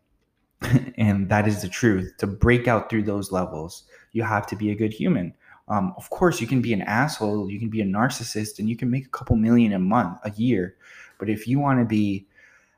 and 0.96 1.28
that 1.28 1.48
is 1.48 1.62
the 1.62 1.68
truth. 1.68 2.12
To 2.18 2.26
break 2.26 2.68
out 2.68 2.88
through 2.88 3.04
those 3.04 3.32
levels, 3.32 3.84
you 4.12 4.22
have 4.22 4.46
to 4.48 4.56
be 4.56 4.70
a 4.70 4.74
good 4.74 4.92
human. 4.92 5.34
Um, 5.68 5.94
of 5.96 6.10
course, 6.10 6.40
you 6.40 6.46
can 6.46 6.60
be 6.60 6.72
an 6.72 6.82
asshole, 6.82 7.50
you 7.50 7.58
can 7.58 7.70
be 7.70 7.80
a 7.80 7.86
narcissist, 7.86 8.58
and 8.58 8.68
you 8.68 8.76
can 8.76 8.90
make 8.90 9.06
a 9.06 9.10
couple 9.10 9.36
million 9.36 9.72
a 9.72 9.78
month, 9.78 10.18
a 10.24 10.30
year. 10.32 10.76
But 11.18 11.30
if 11.30 11.48
you 11.48 11.58
want 11.58 11.80
to 11.80 11.84
be 11.84 12.26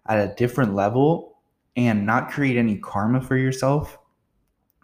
at 0.07 0.19
a 0.19 0.35
different 0.35 0.75
level 0.75 1.39
and 1.77 2.07
not 2.07 2.31
create 2.31 2.57
any 2.57 2.79
karma 2.79 3.21
for 3.21 3.37
yourself, 3.37 3.99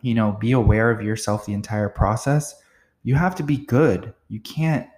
you 0.02 0.14
know, 0.14 0.32
be 0.32 0.52
aware 0.52 0.90
of 0.90 1.00
yourself 1.00 1.46
the 1.46 1.54
entire 1.54 1.88
process. 1.88 2.60
You 3.04 3.14
have 3.14 3.34
to 3.36 3.42
be 3.42 3.56
good. 3.56 4.12
You 4.28 4.40
can't, 4.40 4.88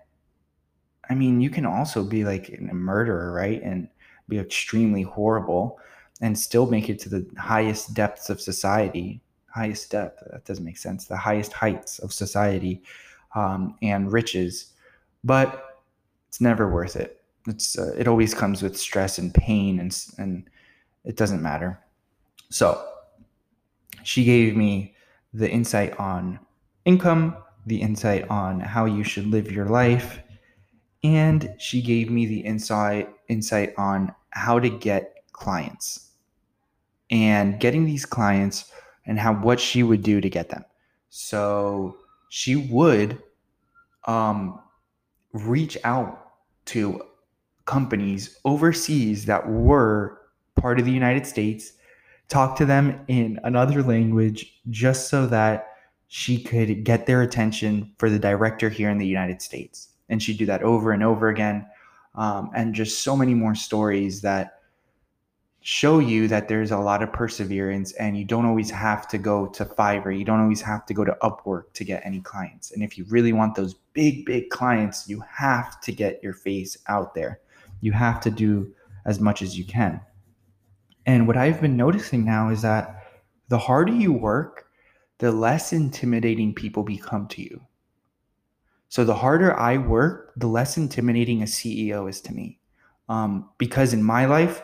I 1.08 1.14
mean, 1.14 1.40
you 1.40 1.50
can 1.50 1.66
also 1.66 2.02
be 2.02 2.24
like 2.24 2.48
a 2.48 2.74
murderer, 2.74 3.32
right? 3.32 3.62
And 3.62 3.88
be 4.28 4.38
extremely 4.38 5.02
horrible 5.02 5.78
and 6.20 6.38
still 6.38 6.66
make 6.66 6.88
it 6.88 6.98
to 7.00 7.08
the 7.08 7.26
highest 7.38 7.92
depths 7.92 8.30
of 8.30 8.40
society 8.40 9.20
highest 9.54 9.90
depth. 9.90 10.22
That 10.30 10.44
doesn't 10.44 10.64
make 10.64 10.76
sense. 10.76 11.06
The 11.06 11.16
highest 11.16 11.52
heights 11.52 12.00
of 12.00 12.12
society 12.12 12.82
um, 13.34 13.76
and 13.82 14.12
riches, 14.12 14.72
but 15.22 15.82
it's 16.28 16.40
never 16.40 16.68
worth 16.68 16.96
it. 16.96 17.22
It's 17.46 17.78
uh, 17.78 17.94
it 17.96 18.08
always 18.08 18.34
comes 18.34 18.62
with 18.62 18.76
stress 18.76 19.18
and 19.18 19.32
pain, 19.32 19.78
and 19.78 19.96
and 20.18 20.50
it 21.04 21.16
doesn't 21.16 21.42
matter. 21.42 21.78
So 22.50 22.84
she 24.02 24.24
gave 24.24 24.56
me 24.56 24.94
the 25.32 25.50
insight 25.50 25.98
on 25.98 26.40
income, 26.84 27.36
the 27.66 27.80
insight 27.80 28.28
on 28.28 28.60
how 28.60 28.86
you 28.86 29.04
should 29.04 29.26
live 29.26 29.52
your 29.52 29.66
life, 29.66 30.20
and 31.02 31.54
she 31.58 31.82
gave 31.82 32.10
me 32.10 32.26
the 32.26 32.40
insight 32.40 33.08
insight 33.28 33.74
on 33.78 34.14
how 34.30 34.58
to 34.58 34.68
get 34.68 35.24
clients. 35.32 36.10
And 37.10 37.60
getting 37.60 37.84
these 37.84 38.06
clients 38.06 38.72
and 39.06 39.18
how 39.18 39.34
what 39.34 39.60
she 39.60 39.82
would 39.82 40.02
do 40.02 40.20
to 40.20 40.30
get 40.30 40.48
them. 40.50 40.64
So 41.10 41.98
she 42.28 42.56
would 42.56 43.22
um, 44.06 44.60
reach 45.32 45.76
out 45.84 46.32
to 46.66 47.02
companies 47.66 48.38
overseas 48.44 49.26
that 49.26 49.48
were 49.48 50.20
part 50.56 50.78
of 50.78 50.84
the 50.84 50.92
United 50.92 51.26
States 51.26 51.72
talk 52.28 52.56
to 52.56 52.64
them 52.64 53.04
in 53.08 53.38
another 53.44 53.82
language 53.82 54.60
just 54.70 55.08
so 55.08 55.26
that 55.26 55.68
she 56.08 56.42
could 56.42 56.84
get 56.84 57.06
their 57.06 57.22
attention 57.22 57.92
for 57.98 58.08
the 58.08 58.18
director 58.18 58.68
here 58.68 58.90
in 58.90 58.98
the 58.98 59.06
United 59.06 59.42
States. 59.42 59.88
And 60.08 60.22
she'd 60.22 60.38
do 60.38 60.46
that 60.46 60.62
over 60.62 60.92
and 60.92 61.02
over 61.02 61.28
again. 61.28 61.66
Um, 62.14 62.50
and 62.54 62.74
just 62.74 63.02
so 63.02 63.16
many 63.16 63.34
more 63.34 63.54
stories 63.54 64.20
that 64.22 64.60
show 65.66 65.98
you 65.98 66.28
that 66.28 66.46
there's 66.46 66.72
a 66.72 66.78
lot 66.78 67.02
of 67.02 67.10
perseverance 67.10 67.92
and 67.92 68.18
you 68.18 68.24
don't 68.24 68.44
always 68.44 68.70
have 68.70 69.08
to 69.08 69.16
go 69.16 69.46
to 69.46 69.64
Fiverr. 69.64 70.16
You 70.16 70.22
don't 70.22 70.40
always 70.40 70.60
have 70.60 70.84
to 70.84 70.92
go 70.92 71.06
to 71.06 71.16
Upwork 71.22 71.72
to 71.72 71.84
get 71.84 72.04
any 72.04 72.20
clients. 72.20 72.72
And 72.72 72.82
if 72.82 72.98
you 72.98 73.06
really 73.08 73.32
want 73.32 73.54
those 73.54 73.72
big, 73.94 74.26
big 74.26 74.50
clients, 74.50 75.08
you 75.08 75.24
have 75.26 75.80
to 75.80 75.90
get 75.90 76.22
your 76.22 76.34
face 76.34 76.76
out 76.88 77.14
there. 77.14 77.40
You 77.80 77.92
have 77.92 78.20
to 78.20 78.30
do 78.30 78.74
as 79.06 79.20
much 79.20 79.40
as 79.40 79.56
you 79.56 79.64
can. 79.64 80.02
And 81.06 81.26
what 81.26 81.38
I've 81.38 81.62
been 81.62 81.78
noticing 81.78 82.26
now 82.26 82.50
is 82.50 82.60
that 82.60 83.02
the 83.48 83.56
harder 83.56 83.94
you 83.94 84.12
work, 84.12 84.66
the 85.16 85.32
less 85.32 85.72
intimidating 85.72 86.54
people 86.54 86.82
become 86.82 87.26
to 87.28 87.42
you. 87.42 87.58
So 88.90 89.02
the 89.02 89.14
harder 89.14 89.58
I 89.58 89.78
work, 89.78 90.34
the 90.36 90.46
less 90.46 90.76
intimidating 90.76 91.40
a 91.40 91.46
CEO 91.46 92.06
is 92.06 92.20
to 92.20 92.34
me. 92.34 92.58
Um, 93.08 93.48
because 93.56 93.94
in 93.94 94.02
my 94.02 94.26
life, 94.26 94.62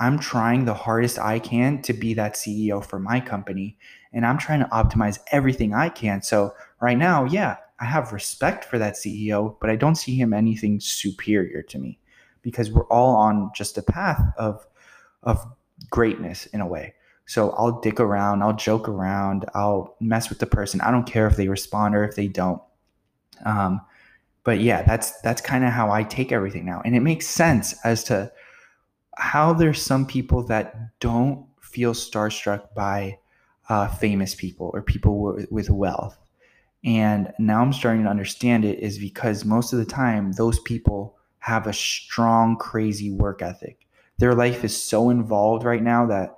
I'm 0.00 0.18
trying 0.18 0.64
the 0.64 0.74
hardest 0.74 1.18
I 1.18 1.38
can 1.38 1.82
to 1.82 1.92
be 1.92 2.14
that 2.14 2.34
CEO 2.34 2.84
for 2.84 2.98
my 2.98 3.20
company. 3.20 3.76
And 4.12 4.24
I'm 4.24 4.38
trying 4.38 4.60
to 4.60 4.66
optimize 4.66 5.18
everything 5.32 5.74
I 5.74 5.88
can. 5.88 6.22
So 6.22 6.54
right 6.80 6.96
now, 6.96 7.24
yeah, 7.24 7.56
I 7.80 7.84
have 7.84 8.12
respect 8.12 8.64
for 8.64 8.78
that 8.78 8.94
CEO, 8.94 9.56
but 9.60 9.70
I 9.70 9.76
don't 9.76 9.96
see 9.96 10.16
him 10.16 10.32
anything 10.32 10.80
superior 10.80 11.62
to 11.62 11.78
me 11.78 11.98
because 12.42 12.70
we're 12.70 12.86
all 12.86 13.16
on 13.16 13.50
just 13.54 13.78
a 13.78 13.82
path 13.82 14.20
of 14.38 14.66
of 15.22 15.44
greatness 15.90 16.46
in 16.46 16.60
a 16.60 16.66
way. 16.66 16.94
So 17.26 17.50
I'll 17.50 17.80
dick 17.80 18.00
around, 18.00 18.42
I'll 18.42 18.56
joke 18.56 18.88
around, 18.88 19.44
I'll 19.54 19.96
mess 20.00 20.28
with 20.28 20.38
the 20.38 20.46
person. 20.46 20.80
I 20.80 20.90
don't 20.90 21.06
care 21.06 21.26
if 21.26 21.36
they 21.36 21.48
respond 21.48 21.94
or 21.94 22.04
if 22.04 22.16
they 22.16 22.26
don't. 22.26 22.62
Um, 23.44 23.82
but 24.44 24.60
yeah, 24.60 24.82
that's 24.82 25.20
that's 25.20 25.42
kind 25.42 25.64
of 25.64 25.70
how 25.70 25.90
I 25.90 26.04
take 26.04 26.32
everything 26.32 26.64
now, 26.64 26.80
and 26.84 26.96
it 26.96 27.00
makes 27.00 27.26
sense 27.26 27.74
as 27.84 28.02
to 28.04 28.32
how 29.18 29.52
there's 29.52 29.82
some 29.82 30.06
people 30.06 30.42
that 30.44 30.98
don't 31.00 31.46
feel 31.60 31.92
starstruck 31.92 32.74
by 32.74 33.18
uh, 33.68 33.88
famous 33.88 34.34
people 34.34 34.70
or 34.72 34.82
people 34.82 35.32
w- 35.32 35.46
with 35.50 35.70
wealth. 35.70 36.18
And 36.84 37.32
now 37.38 37.60
I'm 37.60 37.72
starting 37.72 38.04
to 38.04 38.10
understand 38.10 38.64
it 38.64 38.78
is 38.78 38.98
because 38.98 39.44
most 39.44 39.72
of 39.72 39.78
the 39.78 39.84
time 39.84 40.32
those 40.32 40.60
people 40.60 41.16
have 41.40 41.66
a 41.66 41.72
strong, 41.72 42.56
crazy 42.56 43.10
work 43.10 43.42
ethic 43.42 43.88
their 44.18 44.34
life 44.34 44.64
is 44.64 44.80
so 44.80 45.10
involved 45.10 45.64
right 45.64 45.82
now 45.82 46.06
that 46.06 46.36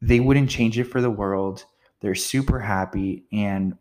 they 0.00 0.20
wouldn't 0.20 0.50
change 0.50 0.78
it 0.78 0.84
for 0.84 1.00
the 1.00 1.10
world. 1.10 1.64
They're 2.00 2.14
super 2.14 2.60
happy 2.60 3.24
and 3.32 3.76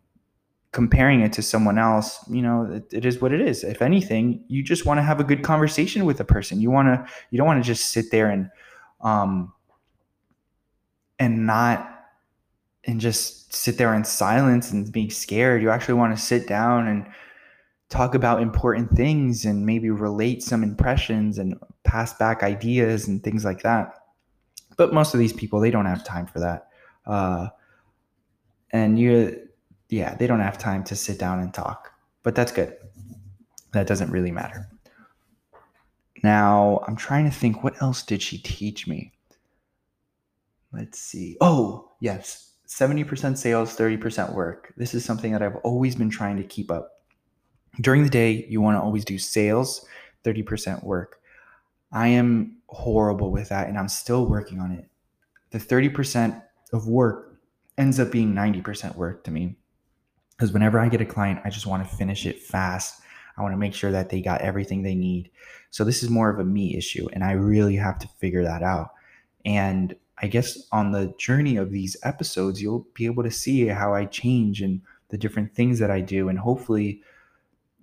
comparing 0.72 1.22
it 1.22 1.34
to 1.34 1.42
someone 1.42 1.78
else, 1.78 2.20
you 2.30 2.42
know, 2.42 2.70
it, 2.72 2.94
it 2.94 3.06
is 3.06 3.22
what 3.22 3.32
it 3.34 3.42
is. 3.42 3.64
If 3.64 3.82
anything, 3.82 4.44
you 4.48 4.64
just 4.64 4.86
want 4.86 4.98
to 4.98 5.02
have 5.02 5.20
a 5.20 5.24
good 5.24 5.44
conversation 5.44 6.06
with 6.06 6.20
a 6.20 6.26
person. 6.26 6.62
You 6.62 6.72
want 6.72 6.88
to 6.88 7.14
you 7.32 7.38
don't 7.38 7.48
want 7.48 7.64
to 7.64 7.68
just 7.68 7.92
sit 7.92 8.12
there 8.12 8.30
and 8.30 8.50
um 9.02 9.54
and 11.20 11.46
not 11.46 11.94
and 12.84 13.00
just 13.00 13.54
sit 13.54 13.78
there 13.78 13.94
in 13.94 14.04
silence 14.04 14.72
and 14.72 14.92
being 14.92 15.10
scared. 15.10 15.62
You 15.62 15.70
actually 15.70 15.96
want 15.96 16.16
to 16.16 16.22
sit 16.22 16.48
down 16.48 16.88
and 16.88 17.06
talk 17.90 18.16
about 18.16 18.42
important 18.42 18.92
things 18.92 19.46
and 19.46 19.66
maybe 19.66 19.90
relate 19.90 20.44
some 20.44 20.64
impressions 20.64 21.38
and 21.38 21.56
pass 21.84 22.14
back 22.14 22.44
ideas 22.44 23.08
and 23.08 23.24
things 23.24 23.46
like 23.46 23.62
that. 23.64 23.94
But 24.78 24.94
most 24.94 25.14
of 25.14 25.20
these 25.20 25.34
people, 25.34 25.60
they 25.60 25.72
don't 25.72 25.86
have 25.86 26.04
time 26.04 26.28
for 26.28 26.40
that. 26.40 26.68
Uh, 27.06 27.48
and 28.72 29.00
you, 29.00 29.47
yeah, 29.90 30.16
they 30.16 30.28
don't 30.28 30.40
have 30.40 30.58
time 30.58 30.84
to 30.86 30.96
sit 30.96 31.20
down 31.20 31.40
and 31.40 31.54
talk. 31.54 31.92
But 32.24 32.36
that's 32.36 32.52
good. 32.52 32.76
That 33.74 33.88
doesn't 33.88 34.12
really 34.12 34.32
matter. 34.32 34.68
Now, 36.24 36.84
I'm 36.88 36.96
trying 36.96 37.26
to 37.26 37.36
think 37.36 37.64
what 37.64 37.82
else 37.82 38.04
did 38.04 38.22
she 38.22 38.38
teach 38.40 38.88
me? 38.88 39.14
Let's 40.74 41.00
see. 41.00 41.38
Oh, 41.42 41.92
yes. 42.02 42.52
70% 42.68 43.38
sales, 43.38 43.78
30% 43.78 44.34
work. 44.34 44.74
This 44.76 44.94
is 44.94 45.06
something 45.06 45.32
that 45.32 45.42
I've 45.42 45.56
always 45.58 45.96
been 45.96 46.10
trying 46.10 46.38
to 46.38 46.44
keep 46.44 46.70
up 46.70 46.98
during 47.82 48.04
the 48.04 48.10
day, 48.10 48.46
you 48.50 48.62
want 48.62 48.76
to 48.76 48.82
always 48.82 49.06
do 49.06 49.18
sales, 49.18 49.86
30% 50.24 50.84
work. 50.84 51.22
I 51.92 52.08
am 52.10 52.58
horrible 52.68 53.32
with 53.32 53.50
that 53.50 53.68
and 53.68 53.78
I'm 53.78 53.88
still 53.88 54.26
working 54.26 54.60
on 54.60 54.72
it. 54.72 54.90
The 55.52 55.60
30% 55.60 56.42
of 56.74 56.88
work 56.88 57.40
ends 57.78 58.00
up 58.00 58.12
being 58.12 58.34
90% 58.34 58.96
work 58.96 59.24
to 59.26 59.32
me. 59.32 59.56
Because 60.38 60.54
whenever 60.54 60.80
I 60.80 60.88
get 60.90 61.02
a 61.02 61.06
client, 61.06 61.40
I 61.44 61.50
just 61.50 61.66
want 61.66 61.88
to 61.88 61.96
finish 61.96 62.26
it 62.26 62.42
fast. 62.42 63.02
I 63.38 63.42
want 63.42 63.54
to 63.54 63.58
make 63.58 63.74
sure 63.74 63.92
that 63.92 64.10
they 64.10 64.22
got 64.22 64.42
everything 64.42 64.84
they 64.84 64.96
need. 64.96 65.32
So 65.72 65.84
this 65.84 66.04
is 66.04 66.10
more 66.10 66.30
of 66.30 66.40
a 66.40 66.46
me 66.46 66.78
issue, 66.78 67.08
and 67.14 67.24
I 67.24 67.32
really 67.34 67.76
have 67.76 68.00
to 68.00 68.08
figure 68.20 68.44
that 68.44 68.64
out. 68.64 68.92
And 69.46 69.96
I 70.20 70.28
guess 70.28 70.68
on 70.72 70.92
the 70.92 71.14
journey 71.18 71.58
of 71.58 71.72
these 71.72 71.98
episodes, 72.04 72.62
you'll 72.62 72.88
be 72.94 73.06
able 73.06 73.24
to 73.24 73.32
see 73.32 73.68
how 73.68 73.94
I 73.94 74.06
change 74.06 74.62
and 74.62 74.82
the 75.10 75.18
different 75.18 75.54
things 75.54 75.80
that 75.80 75.92
I 75.92 76.02
do. 76.02 76.30
And 76.30 76.40
hopefully, 76.40 77.02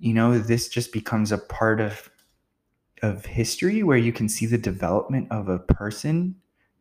you 0.05 0.13
know 0.13 0.39
this 0.39 0.69
just 0.69 0.93
becomes 0.93 1.33
a 1.33 1.39
part 1.39 1.81
of 1.81 2.11
of 3.03 3.27
history 3.27 3.83
where 3.83 3.99
you 3.99 4.13
can 4.13 4.29
see 4.29 4.47
the 4.47 4.59
development 4.59 5.27
of 5.31 5.49
a 5.49 5.59
person 5.59 6.35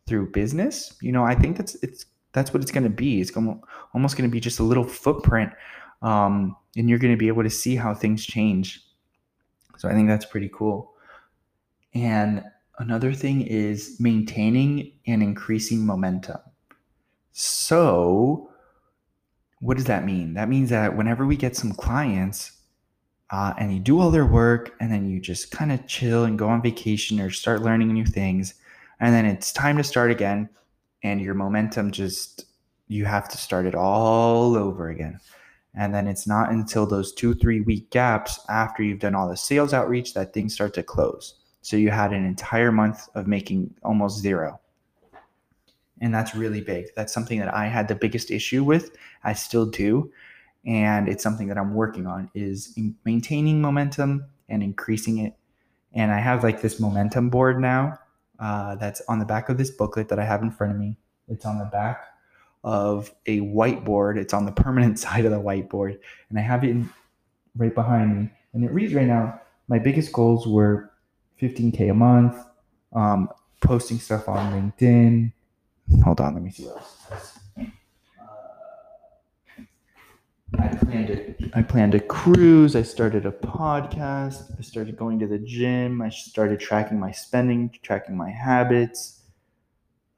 through 0.08 0.30
business 0.32 0.96
you 1.02 1.12
know 1.12 1.24
i 1.24 1.34
think 1.36 1.58
that's 1.58 1.76
it's 1.76 2.06
that's 2.34 2.54
what 2.54 2.62
it's 2.62 2.72
going 2.72 2.84
to 2.84 2.90
be. 2.90 3.22
It's 3.22 3.32
going 3.32 3.62
almost 3.94 4.18
going 4.18 4.30
to 4.30 4.32
be 4.34 4.40
just 4.40 4.60
a 4.60 4.64
little 4.64 4.84
footprint 4.84 5.52
um, 6.02 6.56
and 6.76 6.90
you're 6.90 7.00
going 7.00 7.14
to 7.14 7.18
be 7.18 7.30
able 7.30 7.44
to 7.44 7.50
see 7.50 7.76
how 7.76 7.94
things 7.94 8.26
change. 8.26 8.82
So 9.78 9.90
i 9.90 9.94
think 9.94 10.08
that's 10.08 10.26
pretty 10.26 10.50
cool. 10.54 10.94
And 11.94 12.44
another 12.80 13.14
thing 13.14 13.42
is 13.42 13.98
maintaining 14.00 14.94
and 15.08 15.24
increasing 15.24 15.86
momentum. 15.86 16.40
So 17.32 18.50
what 19.60 19.78
does 19.78 19.86
that 19.86 20.06
mean? 20.06 20.34
That 20.34 20.50
means 20.50 20.70
that 20.70 20.96
whenever 20.96 21.26
we 21.26 21.38
get 21.38 21.56
some 21.56 21.72
clients 21.72 22.52
uh, 23.32 23.54
and 23.58 23.74
you 23.74 23.80
do 23.80 24.00
all 24.00 24.12
their 24.12 24.26
work 24.26 24.76
and 24.80 24.92
then 24.92 25.10
you 25.10 25.20
just 25.20 25.52
kind 25.52 25.72
of 25.72 25.88
chill 25.88 26.26
and 26.26 26.38
go 26.38 26.50
on 26.50 26.62
vacation 26.62 27.20
or 27.20 27.30
start 27.30 27.62
learning 27.62 27.92
new 27.94 28.06
things 28.06 28.56
and 29.00 29.14
then 29.14 29.26
it's 29.26 29.52
time 29.52 29.78
to 29.78 29.84
start 29.84 30.12
again 30.12 30.50
and 31.04 31.22
your 31.22 31.34
momentum 31.34 31.92
just 31.92 32.46
you 32.88 33.06
have 33.06 33.30
to 33.30 33.38
start 33.38 33.66
it 33.66 33.76
all 33.76 34.56
over 34.56 34.90
again. 34.90 35.20
And 35.76 35.94
then 35.94 36.08
it's 36.08 36.28
not 36.28 36.52
until 36.52 36.86
those 36.86 37.14
two 37.14 37.34
three 37.34 37.62
week 37.62 37.90
gaps 37.90 38.40
after 38.50 38.84
you've 38.84 39.00
done 39.00 39.16
all 39.16 39.30
the 39.30 39.38
sales 39.38 39.74
outreach 39.74 40.14
that 40.14 40.34
things 40.34 40.54
start 40.54 40.74
to 40.76 40.84
close. 40.84 41.36
So 41.62 41.78
you 41.78 41.90
had 41.90 42.14
an 42.14 42.26
entire 42.26 42.72
month 42.72 43.08
of 43.16 43.26
making 43.26 43.74
almost 43.84 44.22
zero. 44.22 44.60
And 46.02 46.14
that's 46.14 46.36
really 46.36 46.62
big. 46.62 46.88
That's 46.96 47.14
something 47.14 47.40
that 47.40 47.54
i 47.54 47.68
had 47.68 47.88
the 47.88 47.96
biggest 47.96 48.30
issue 48.30 48.64
with. 48.64 48.96
I 49.24 49.34
still 49.34 49.66
do. 49.66 50.12
And 50.66 51.08
it's 51.08 51.24
something 51.24 51.48
that 51.48 51.58
I'm 51.58 51.74
working 51.74 52.06
on 52.06 52.30
is 52.34 52.78
maintaining 53.06 53.62
momentum 53.62 54.26
and 54.50 54.62
increasing 54.62 55.20
it. 55.20 55.34
And 55.94 56.12
I 56.12 56.20
have 56.20 56.44
like 56.44 56.62
this 56.62 56.80
momentum 56.80 57.30
board 57.30 57.60
now 57.60 57.98
uh, 58.40 58.76
that's 58.76 59.02
on 59.08 59.20
the 59.20 59.26
back 59.26 59.50
of 59.50 59.58
this 59.58 59.72
booklet 59.72 60.10
that 60.10 60.20
I 60.20 60.26
have 60.26 60.42
in 60.42 60.52
front 60.52 60.74
of 60.74 60.80
me. 60.80 60.98
It's 61.28 61.46
on 61.46 61.58
the 61.58 61.66
back 61.66 62.06
of 62.64 63.14
a 63.26 63.40
whiteboard. 63.40 64.18
It's 64.18 64.34
on 64.34 64.46
the 64.46 64.52
permanent 64.64 65.00
side 65.00 65.26
of 65.26 65.32
the 65.32 65.40
whiteboard, 65.40 66.00
and 66.30 66.40
I 66.40 66.42
have 66.42 66.64
it 66.64 66.72
in, 66.72 66.90
right 67.56 67.74
behind 67.74 68.20
me. 68.20 68.30
And 68.54 68.64
it 68.64 68.72
reads 68.72 68.94
right 68.94 69.08
now: 69.08 69.42
my 69.68 69.80
biggest 69.80 70.12
goals 70.12 70.48
were 70.48 70.92
15k 71.42 71.92
a 71.92 71.94
month, 71.94 72.38
um, 72.94 73.30
posting 73.62 74.00
stuff 74.00 74.28
on 74.30 74.54
LinkedIn. 74.54 75.32
Hold 76.04 76.22
on, 76.22 76.34
let 76.34 76.44
me 76.44 76.52
see 76.52 76.66
what 76.66 76.78
else. 77.12 77.40
I 80.60 80.68
planned 80.68 81.64
planned 81.68 81.96
a 81.96 82.00
cruise. 82.00 82.76
I 82.76 82.84
started 82.84 83.26
a 83.26 83.32
podcast. 83.32 84.58
I 84.58 84.62
started 84.62 84.98
going 84.98 85.20
to 85.20 85.28
the 85.28 85.40
gym. 85.40 86.02
I 86.02 86.10
started 86.10 86.60
tracking 86.60 87.00
my 87.00 87.12
spending, 87.12 87.72
tracking 87.82 88.16
my 88.16 88.30
habits. 88.30 89.22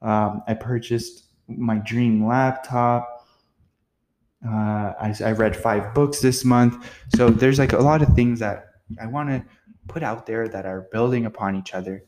Um, 0.02 0.42
I 0.46 0.54
purchased 0.54 1.24
my 1.48 1.78
dream 1.78 2.26
laptop. 2.26 3.26
Uh, 4.46 4.92
I, 5.00 5.14
I 5.24 5.32
read 5.32 5.56
five 5.56 5.94
books 5.94 6.20
this 6.20 6.44
month. 6.44 6.90
So 7.16 7.30
there's 7.30 7.58
like 7.58 7.72
a 7.72 7.78
lot 7.78 8.02
of 8.02 8.08
things 8.14 8.38
that 8.40 8.66
I 9.00 9.06
want 9.06 9.30
to 9.30 9.44
put 9.88 10.02
out 10.02 10.26
there 10.26 10.48
that 10.48 10.66
are 10.66 10.88
building 10.92 11.26
upon 11.26 11.56
each 11.56 11.74
other 11.74 12.04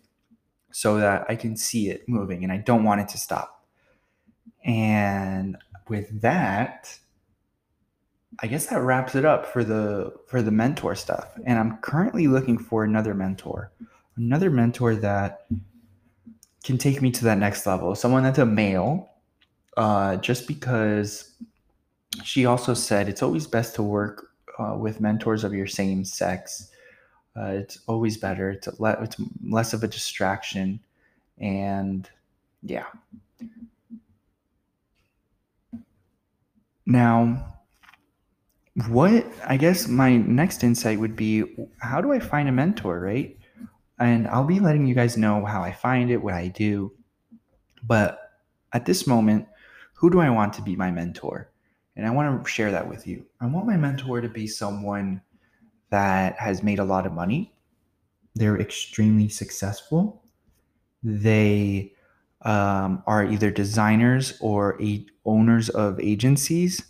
so 0.70 0.98
that 0.98 1.24
I 1.28 1.36
can 1.36 1.56
see 1.56 1.88
it 1.88 2.08
moving 2.08 2.44
and 2.44 2.52
I 2.52 2.58
don't 2.58 2.84
want 2.84 3.00
it 3.00 3.08
to 3.08 3.18
stop. 3.18 3.64
And 4.64 5.56
with 5.88 6.20
that, 6.20 6.98
I 8.40 8.46
guess 8.46 8.66
that 8.66 8.80
wraps 8.80 9.14
it 9.14 9.24
up 9.24 9.46
for 9.46 9.64
the 9.64 10.12
for 10.26 10.42
the 10.42 10.50
mentor 10.50 10.94
stuff. 10.94 11.28
And 11.44 11.58
I'm 11.58 11.78
currently 11.78 12.28
looking 12.28 12.58
for 12.58 12.84
another 12.84 13.14
mentor. 13.14 13.72
Another 14.16 14.50
mentor 14.50 14.94
that 14.96 15.46
can 16.64 16.78
take 16.78 17.02
me 17.02 17.10
to 17.10 17.24
that 17.24 17.38
next 17.38 17.66
level. 17.66 17.94
Someone 17.94 18.22
that's 18.22 18.38
a 18.38 18.46
male 18.46 19.10
uh, 19.76 20.16
just 20.16 20.46
because 20.46 21.32
she 22.24 22.46
also 22.46 22.74
said 22.74 23.08
it's 23.08 23.22
always 23.22 23.46
best 23.46 23.74
to 23.76 23.82
work 23.82 24.30
uh, 24.58 24.76
with 24.76 25.00
mentors 25.00 25.44
of 25.44 25.52
your 25.52 25.66
same 25.66 26.04
sex. 26.04 26.70
Uh, 27.36 27.50
it's 27.50 27.78
always 27.86 28.16
better. 28.16 28.50
It's, 28.50 28.68
le- 28.80 29.00
it's 29.02 29.16
less 29.44 29.72
of 29.72 29.84
a 29.84 29.88
distraction. 29.88 30.80
And 31.38 32.08
yeah. 32.62 32.86
Now, 36.84 37.57
what 38.86 39.26
I 39.44 39.56
guess 39.56 39.88
my 39.88 40.16
next 40.16 40.62
insight 40.62 41.00
would 41.00 41.16
be 41.16 41.44
how 41.78 42.00
do 42.00 42.12
I 42.12 42.20
find 42.20 42.48
a 42.48 42.52
mentor, 42.52 43.00
right? 43.00 43.36
And 43.98 44.28
I'll 44.28 44.44
be 44.44 44.60
letting 44.60 44.86
you 44.86 44.94
guys 44.94 45.16
know 45.16 45.44
how 45.44 45.62
I 45.62 45.72
find 45.72 46.10
it, 46.10 46.22
what 46.22 46.34
I 46.34 46.48
do. 46.48 46.92
But 47.82 48.38
at 48.72 48.86
this 48.86 49.06
moment, 49.06 49.48
who 49.94 50.10
do 50.10 50.20
I 50.20 50.30
want 50.30 50.52
to 50.54 50.62
be 50.62 50.76
my 50.76 50.92
mentor? 50.92 51.50
And 51.96 52.06
I 52.06 52.10
want 52.10 52.44
to 52.44 52.48
share 52.48 52.70
that 52.70 52.88
with 52.88 53.06
you. 53.08 53.26
I 53.40 53.46
want 53.46 53.66
my 53.66 53.76
mentor 53.76 54.20
to 54.20 54.28
be 54.28 54.46
someone 54.46 55.20
that 55.90 56.38
has 56.38 56.62
made 56.62 56.78
a 56.78 56.84
lot 56.84 57.06
of 57.06 57.12
money. 57.12 57.52
They're 58.36 58.60
extremely 58.60 59.28
successful. 59.28 60.22
They 61.02 61.94
um, 62.42 63.02
are 63.08 63.24
either 63.24 63.50
designers 63.50 64.38
or 64.40 64.80
a- 64.80 65.06
owners 65.24 65.68
of 65.70 65.98
agencies 65.98 66.84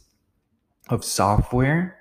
of 0.89 1.05
software. 1.05 1.99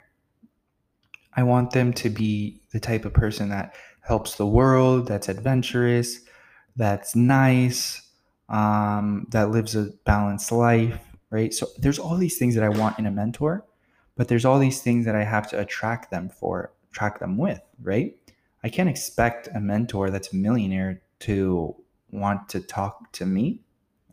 I 1.36 1.44
want 1.44 1.72
them 1.72 1.94
to 1.94 2.10
be 2.10 2.62
the 2.72 2.80
type 2.80 3.06
of 3.06 3.14
person 3.14 3.50
that 3.50 3.76
helps 4.02 4.36
the 4.36 4.48
world, 4.48 5.08
that's 5.08 5.30
adventurous, 5.30 6.22
that's 6.76 7.16
nice, 7.16 8.02
um, 8.50 9.28
that 9.32 9.52
lives 9.52 9.76
a 9.76 9.92
balanced 10.06 10.52
life, 10.52 11.00
right? 11.30 11.54
So 11.54 11.68
there's 11.78 12.00
all 12.00 12.18
these 12.18 12.38
things 12.38 12.56
that 12.56 12.64
I 12.64 12.70
want 12.70 12.98
in 12.98 13.06
a 13.06 13.12
mentor, 13.12 13.66
but 14.16 14.28
there's 14.28 14.46
all 14.46 14.60
these 14.60 14.82
things 14.82 15.06
that 15.06 15.16
I 15.16 15.24
have 15.24 15.50
to 15.50 15.60
attract 15.60 16.10
them 16.10 16.30
for, 16.30 16.72
attract 16.92 17.20
them 17.20 17.38
with, 17.38 17.62
right? 17.82 18.16
I 18.64 18.70
can't 18.70 18.90
expect 18.90 19.50
a 19.54 19.60
mentor 19.60 20.10
that's 20.10 20.34
a 20.34 20.36
millionaire 20.36 21.02
to 21.20 21.76
want 22.12 22.50
to 22.50 22.62
talk 22.62 23.12
to 23.14 23.26
me 23.26 23.62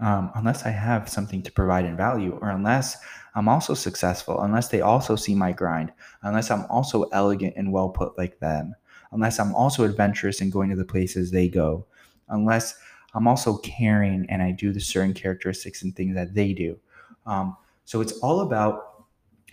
um, 0.01 0.31
unless 0.35 0.65
I 0.65 0.71
have 0.71 1.09
something 1.09 1.43
to 1.43 1.53
provide 1.53 1.85
in 1.85 1.97
value, 1.97 2.39
or 2.41 2.51
unless 2.51 2.97
I'm 3.35 3.49
also 3.49 3.75
successful, 3.75 4.41
unless 4.41 4.69
they 4.69 4.81
also 4.81 5.17
see 5.17 5.35
my 5.35 5.53
grind, 5.53 5.93
unless 6.23 6.51
I'm 6.51 6.67
also 6.67 7.05
elegant 7.05 7.55
and 7.57 7.73
well 7.73 7.89
put 7.89 8.17
like 8.19 8.39
them, 8.41 8.75
unless 9.13 9.39
I'm 9.39 9.55
also 9.55 9.85
adventurous 9.85 10.41
and 10.41 10.53
going 10.53 10.71
to 10.71 10.77
the 10.77 10.85
places 10.85 11.31
they 11.31 11.49
go, 11.49 11.87
unless 12.29 12.75
I'm 13.15 13.29
also 13.29 13.59
caring 13.59 14.27
and 14.29 14.43
I 14.43 14.51
do 14.51 14.73
the 14.73 14.81
certain 14.81 15.15
characteristics 15.15 15.83
and 15.83 15.95
things 15.95 16.15
that 16.15 16.35
they 16.35 16.53
do. 16.53 16.79
Um, 17.27 17.57
so 17.85 18.01
it's 18.01 18.13
all 18.19 18.41
about 18.41 19.05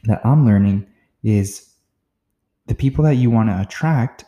that 0.03 0.25
I'm 0.25 0.45
learning 0.45 0.87
is 1.23 1.73
the 2.67 2.75
people 2.75 3.03
that 3.03 3.15
you 3.15 3.29
want 3.29 3.49
to 3.49 3.61
attract 3.61 4.25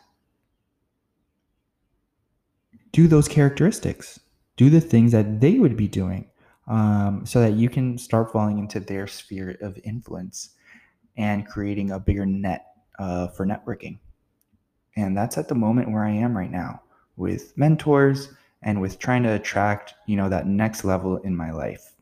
do 2.91 3.07
those 3.07 3.27
characteristics 3.27 4.19
do 4.57 4.69
the 4.69 4.81
things 4.81 5.11
that 5.11 5.41
they 5.41 5.59
would 5.59 5.75
be 5.75 5.87
doing 5.87 6.29
um, 6.67 7.25
so 7.25 7.39
that 7.41 7.53
you 7.53 7.69
can 7.69 7.97
start 7.97 8.31
falling 8.31 8.59
into 8.59 8.79
their 8.79 9.07
sphere 9.07 9.57
of 9.61 9.77
influence 9.83 10.49
and 11.17 11.47
creating 11.47 11.91
a 11.91 11.99
bigger 11.99 12.25
net 12.25 12.67
uh, 12.99 13.27
for 13.27 13.45
networking. 13.45 13.99
And 14.95 15.17
that's 15.17 15.37
at 15.37 15.47
the 15.47 15.55
moment 15.55 15.91
where 15.91 16.03
i 16.03 16.11
am 16.11 16.37
right 16.37 16.51
now 16.51 16.81
with 17.17 17.57
mentors 17.57 18.29
and 18.61 18.79
with 18.79 18.99
trying 18.99 19.23
to 19.23 19.33
attract 19.33 19.93
you 20.07 20.15
know 20.15 20.29
that 20.29 20.47
next 20.47 20.83
level 20.83 21.17
in 21.17 21.35
my 21.35 21.51
life. 21.51 21.93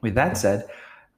With 0.00 0.14
that 0.14 0.36
said 0.36 0.68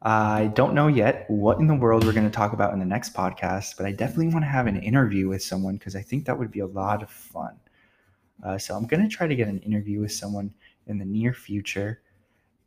i 0.02 0.46
don't 0.54 0.74
know 0.74 0.88
yet 0.88 1.24
what 1.28 1.58
in 1.58 1.66
the 1.66 1.74
world 1.74 2.04
we're 2.04 2.12
going 2.12 2.24
to 2.24 2.30
talk 2.30 2.52
about 2.52 2.72
in 2.72 2.78
the 2.78 2.84
next 2.84 3.14
podcast 3.14 3.76
but 3.76 3.86
i 3.86 3.92
definitely 3.92 4.28
want 4.28 4.44
to 4.44 4.48
have 4.48 4.66
an 4.66 4.76
interview 4.76 5.28
with 5.28 5.42
someone 5.42 5.76
because 5.76 5.96
i 5.96 6.02
think 6.02 6.24
that 6.24 6.38
would 6.38 6.50
be 6.50 6.60
a 6.60 6.66
lot 6.66 7.02
of 7.02 7.10
fun 7.10 7.58
uh, 8.44 8.58
so 8.58 8.74
I'm 8.74 8.86
going 8.86 9.08
to 9.08 9.14
try 9.14 9.26
to 9.26 9.34
get 9.34 9.48
an 9.48 9.60
interview 9.60 10.00
with 10.00 10.12
someone 10.12 10.52
in 10.86 10.98
the 10.98 11.04
near 11.04 11.32
future. 11.32 12.02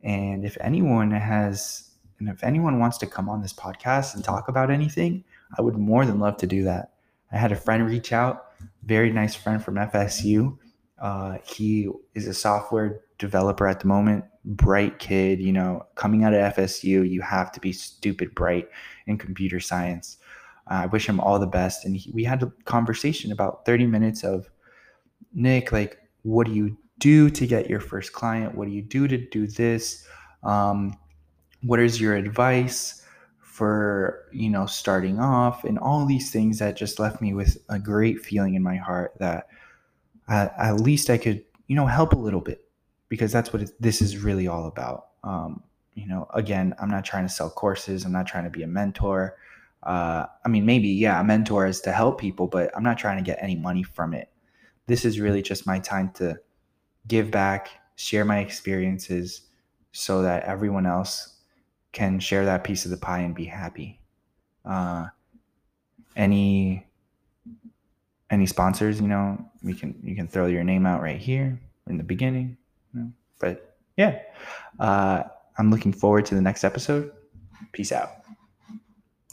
And 0.04 0.46
if 0.46 0.58
anyone 0.62 1.12
has, 1.12 1.92
and 2.20 2.30
if 2.30 2.44
anyone 2.44 2.80
wants 2.80 2.98
to 3.00 3.08
come 3.08 3.30
on 3.30 3.42
this 3.42 3.54
podcast 3.54 4.16
and 4.16 4.24
talk 4.24 4.48
about 4.48 4.72
anything, 4.72 5.24
I 5.58 5.62
would 5.62 5.78
more 5.78 6.06
than 6.06 6.20
love 6.20 6.38
to 6.38 6.48
do 6.48 6.64
that. 6.64 6.94
I 7.32 7.38
had 7.38 7.52
a 7.52 7.56
friend 7.56 7.86
reach 7.86 8.12
out, 8.12 8.48
very 8.84 9.12
nice 9.12 9.36
friend 9.36 9.64
from 9.64 9.76
FSU. 9.76 10.58
Uh, 11.00 11.38
he 11.46 11.90
is 12.16 12.28
a 12.28 12.34
software 12.34 13.02
developer 13.20 13.68
at 13.68 13.80
the 13.80 13.88
moment, 13.88 14.26
bright 14.44 15.00
kid. 15.00 15.40
You 15.40 15.54
know, 15.54 15.86
coming 15.96 16.24
out 16.24 16.34
of 16.34 16.56
FSU, 16.56 17.10
you 17.10 17.22
have 17.22 17.52
to 17.54 17.60
be 17.60 17.72
stupid 17.72 18.34
bright 18.34 18.68
in 19.08 19.18
computer 19.18 19.60
science. 19.60 20.18
Uh, 20.70 20.82
I 20.84 20.86
wish 20.88 21.08
him 21.08 21.20
all 21.20 21.40
the 21.40 21.48
best. 21.48 21.86
And 21.86 21.96
he, 21.96 22.12
we 22.12 22.24
had 22.24 22.44
a 22.44 22.52
conversation 22.66 23.32
about 23.32 23.66
30 23.66 23.88
minutes 23.88 24.24
of 24.24 24.50
Nick, 25.34 25.72
like, 25.72 25.98
what 26.24 26.48
do 26.48 26.54
you 26.54 26.78
do 27.00 27.30
to 27.30 27.48
get 27.48 27.70
your 27.70 27.80
first 27.80 28.14
client? 28.14 28.56
What 28.56 28.68
do 28.68 28.74
you 28.74 28.82
do 28.82 29.08
to 29.08 29.18
do 29.18 29.48
this? 29.48 30.06
Um, 30.44 30.98
what 31.64 31.80
is 31.80 32.00
your 32.00 32.16
advice 32.16 33.04
for 33.40 34.26
you 34.32 34.50
know 34.50 34.66
starting 34.66 35.20
off? 35.20 35.64
And 35.64 35.80
all 35.80 36.06
these 36.06 36.32
things 36.32 36.60
that 36.60 36.78
just 36.78 37.00
left 37.00 37.22
me 37.22 37.34
with 37.34 37.58
a 37.70 37.80
great 37.80 38.24
feeling 38.24 38.56
in 38.56 38.64
my 38.64 38.78
heart 38.78 39.14
that 39.20 39.48
at, 40.28 40.54
at 40.58 40.80
least 40.80 41.10
i 41.10 41.18
could 41.18 41.44
you 41.68 41.76
know 41.76 41.86
help 41.88 42.14
a 42.14 42.18
little 42.18 42.42
bit 42.42 42.64
because 43.10 43.32
that's 43.32 43.52
what 43.52 43.64
it, 43.64 43.72
this 43.80 44.02
is 44.02 44.18
really 44.18 44.48
all 44.48 44.68
about. 44.68 45.08
Um, 45.24 45.64
you 45.96 46.08
know 46.08 46.28
again 46.34 46.74
i'm 46.80 46.90
not 46.90 47.04
trying 47.04 47.26
to 47.26 47.34
sell 47.34 47.50
courses. 47.50 48.06
I'm 48.06 48.12
not 48.12 48.28
trying 48.28 48.46
to 48.46 48.50
be 48.50 48.64
a 48.64 48.68
mentor. 48.68 49.38
Uh, 49.84 50.26
i 50.46 50.50
mean 50.50 50.66
maybe 50.66 50.90
yeah 50.90 51.20
a 51.22 51.24
mentor 51.24 51.66
is 51.66 51.80
to 51.80 51.94
help 51.94 52.20
people 52.20 52.48
but 52.48 52.70
i'm 52.76 52.84
not 52.84 52.98
trying 52.98 53.18
to 53.18 53.24
get 53.24 53.38
any 53.42 53.56
money 53.56 53.82
from 53.82 54.14
it 54.14 54.30
this 54.90 55.06
is 55.06 55.20
really 55.20 55.44
just 55.44 55.68
my 55.68 55.78
time 55.78 56.12
to 56.16 56.38
give 57.08 57.30
back, 57.30 57.70
share 57.96 58.26
my 58.26 58.40
experiences 58.40 59.42
so 59.92 60.24
that 60.24 60.44
everyone 60.44 60.88
else 60.88 61.36
can 61.92 62.20
share 62.20 62.44
that 62.46 62.64
piece 62.64 62.86
of 62.86 62.92
the 62.92 62.98
pie 62.98 63.20
and 63.20 63.36
be 63.36 63.46
happy. 63.46 64.02
Uh, 64.66 65.06
any 66.16 66.88
any 68.32 68.46
sponsors, 68.48 69.00
you 69.00 69.08
know, 69.08 69.38
we 69.64 69.76
can 69.76 69.96
you 70.04 70.16
can 70.16 70.28
throw 70.28 70.48
your 70.48 70.64
name 70.64 70.88
out 70.88 71.02
right 71.02 71.20
here 71.20 71.60
in 71.88 71.98
the 71.98 72.04
beginning. 72.04 72.58
You 72.94 73.00
know? 73.00 73.12
But 73.40 73.78
yeah, 73.96 74.20
uh, 74.80 75.24
I'm 75.58 75.70
looking 75.70 75.94
forward 75.94 76.26
to 76.28 76.36
the 76.36 76.42
next 76.42 76.64
episode. 76.64 77.12
Peace 77.74 77.92
out. 77.92 78.10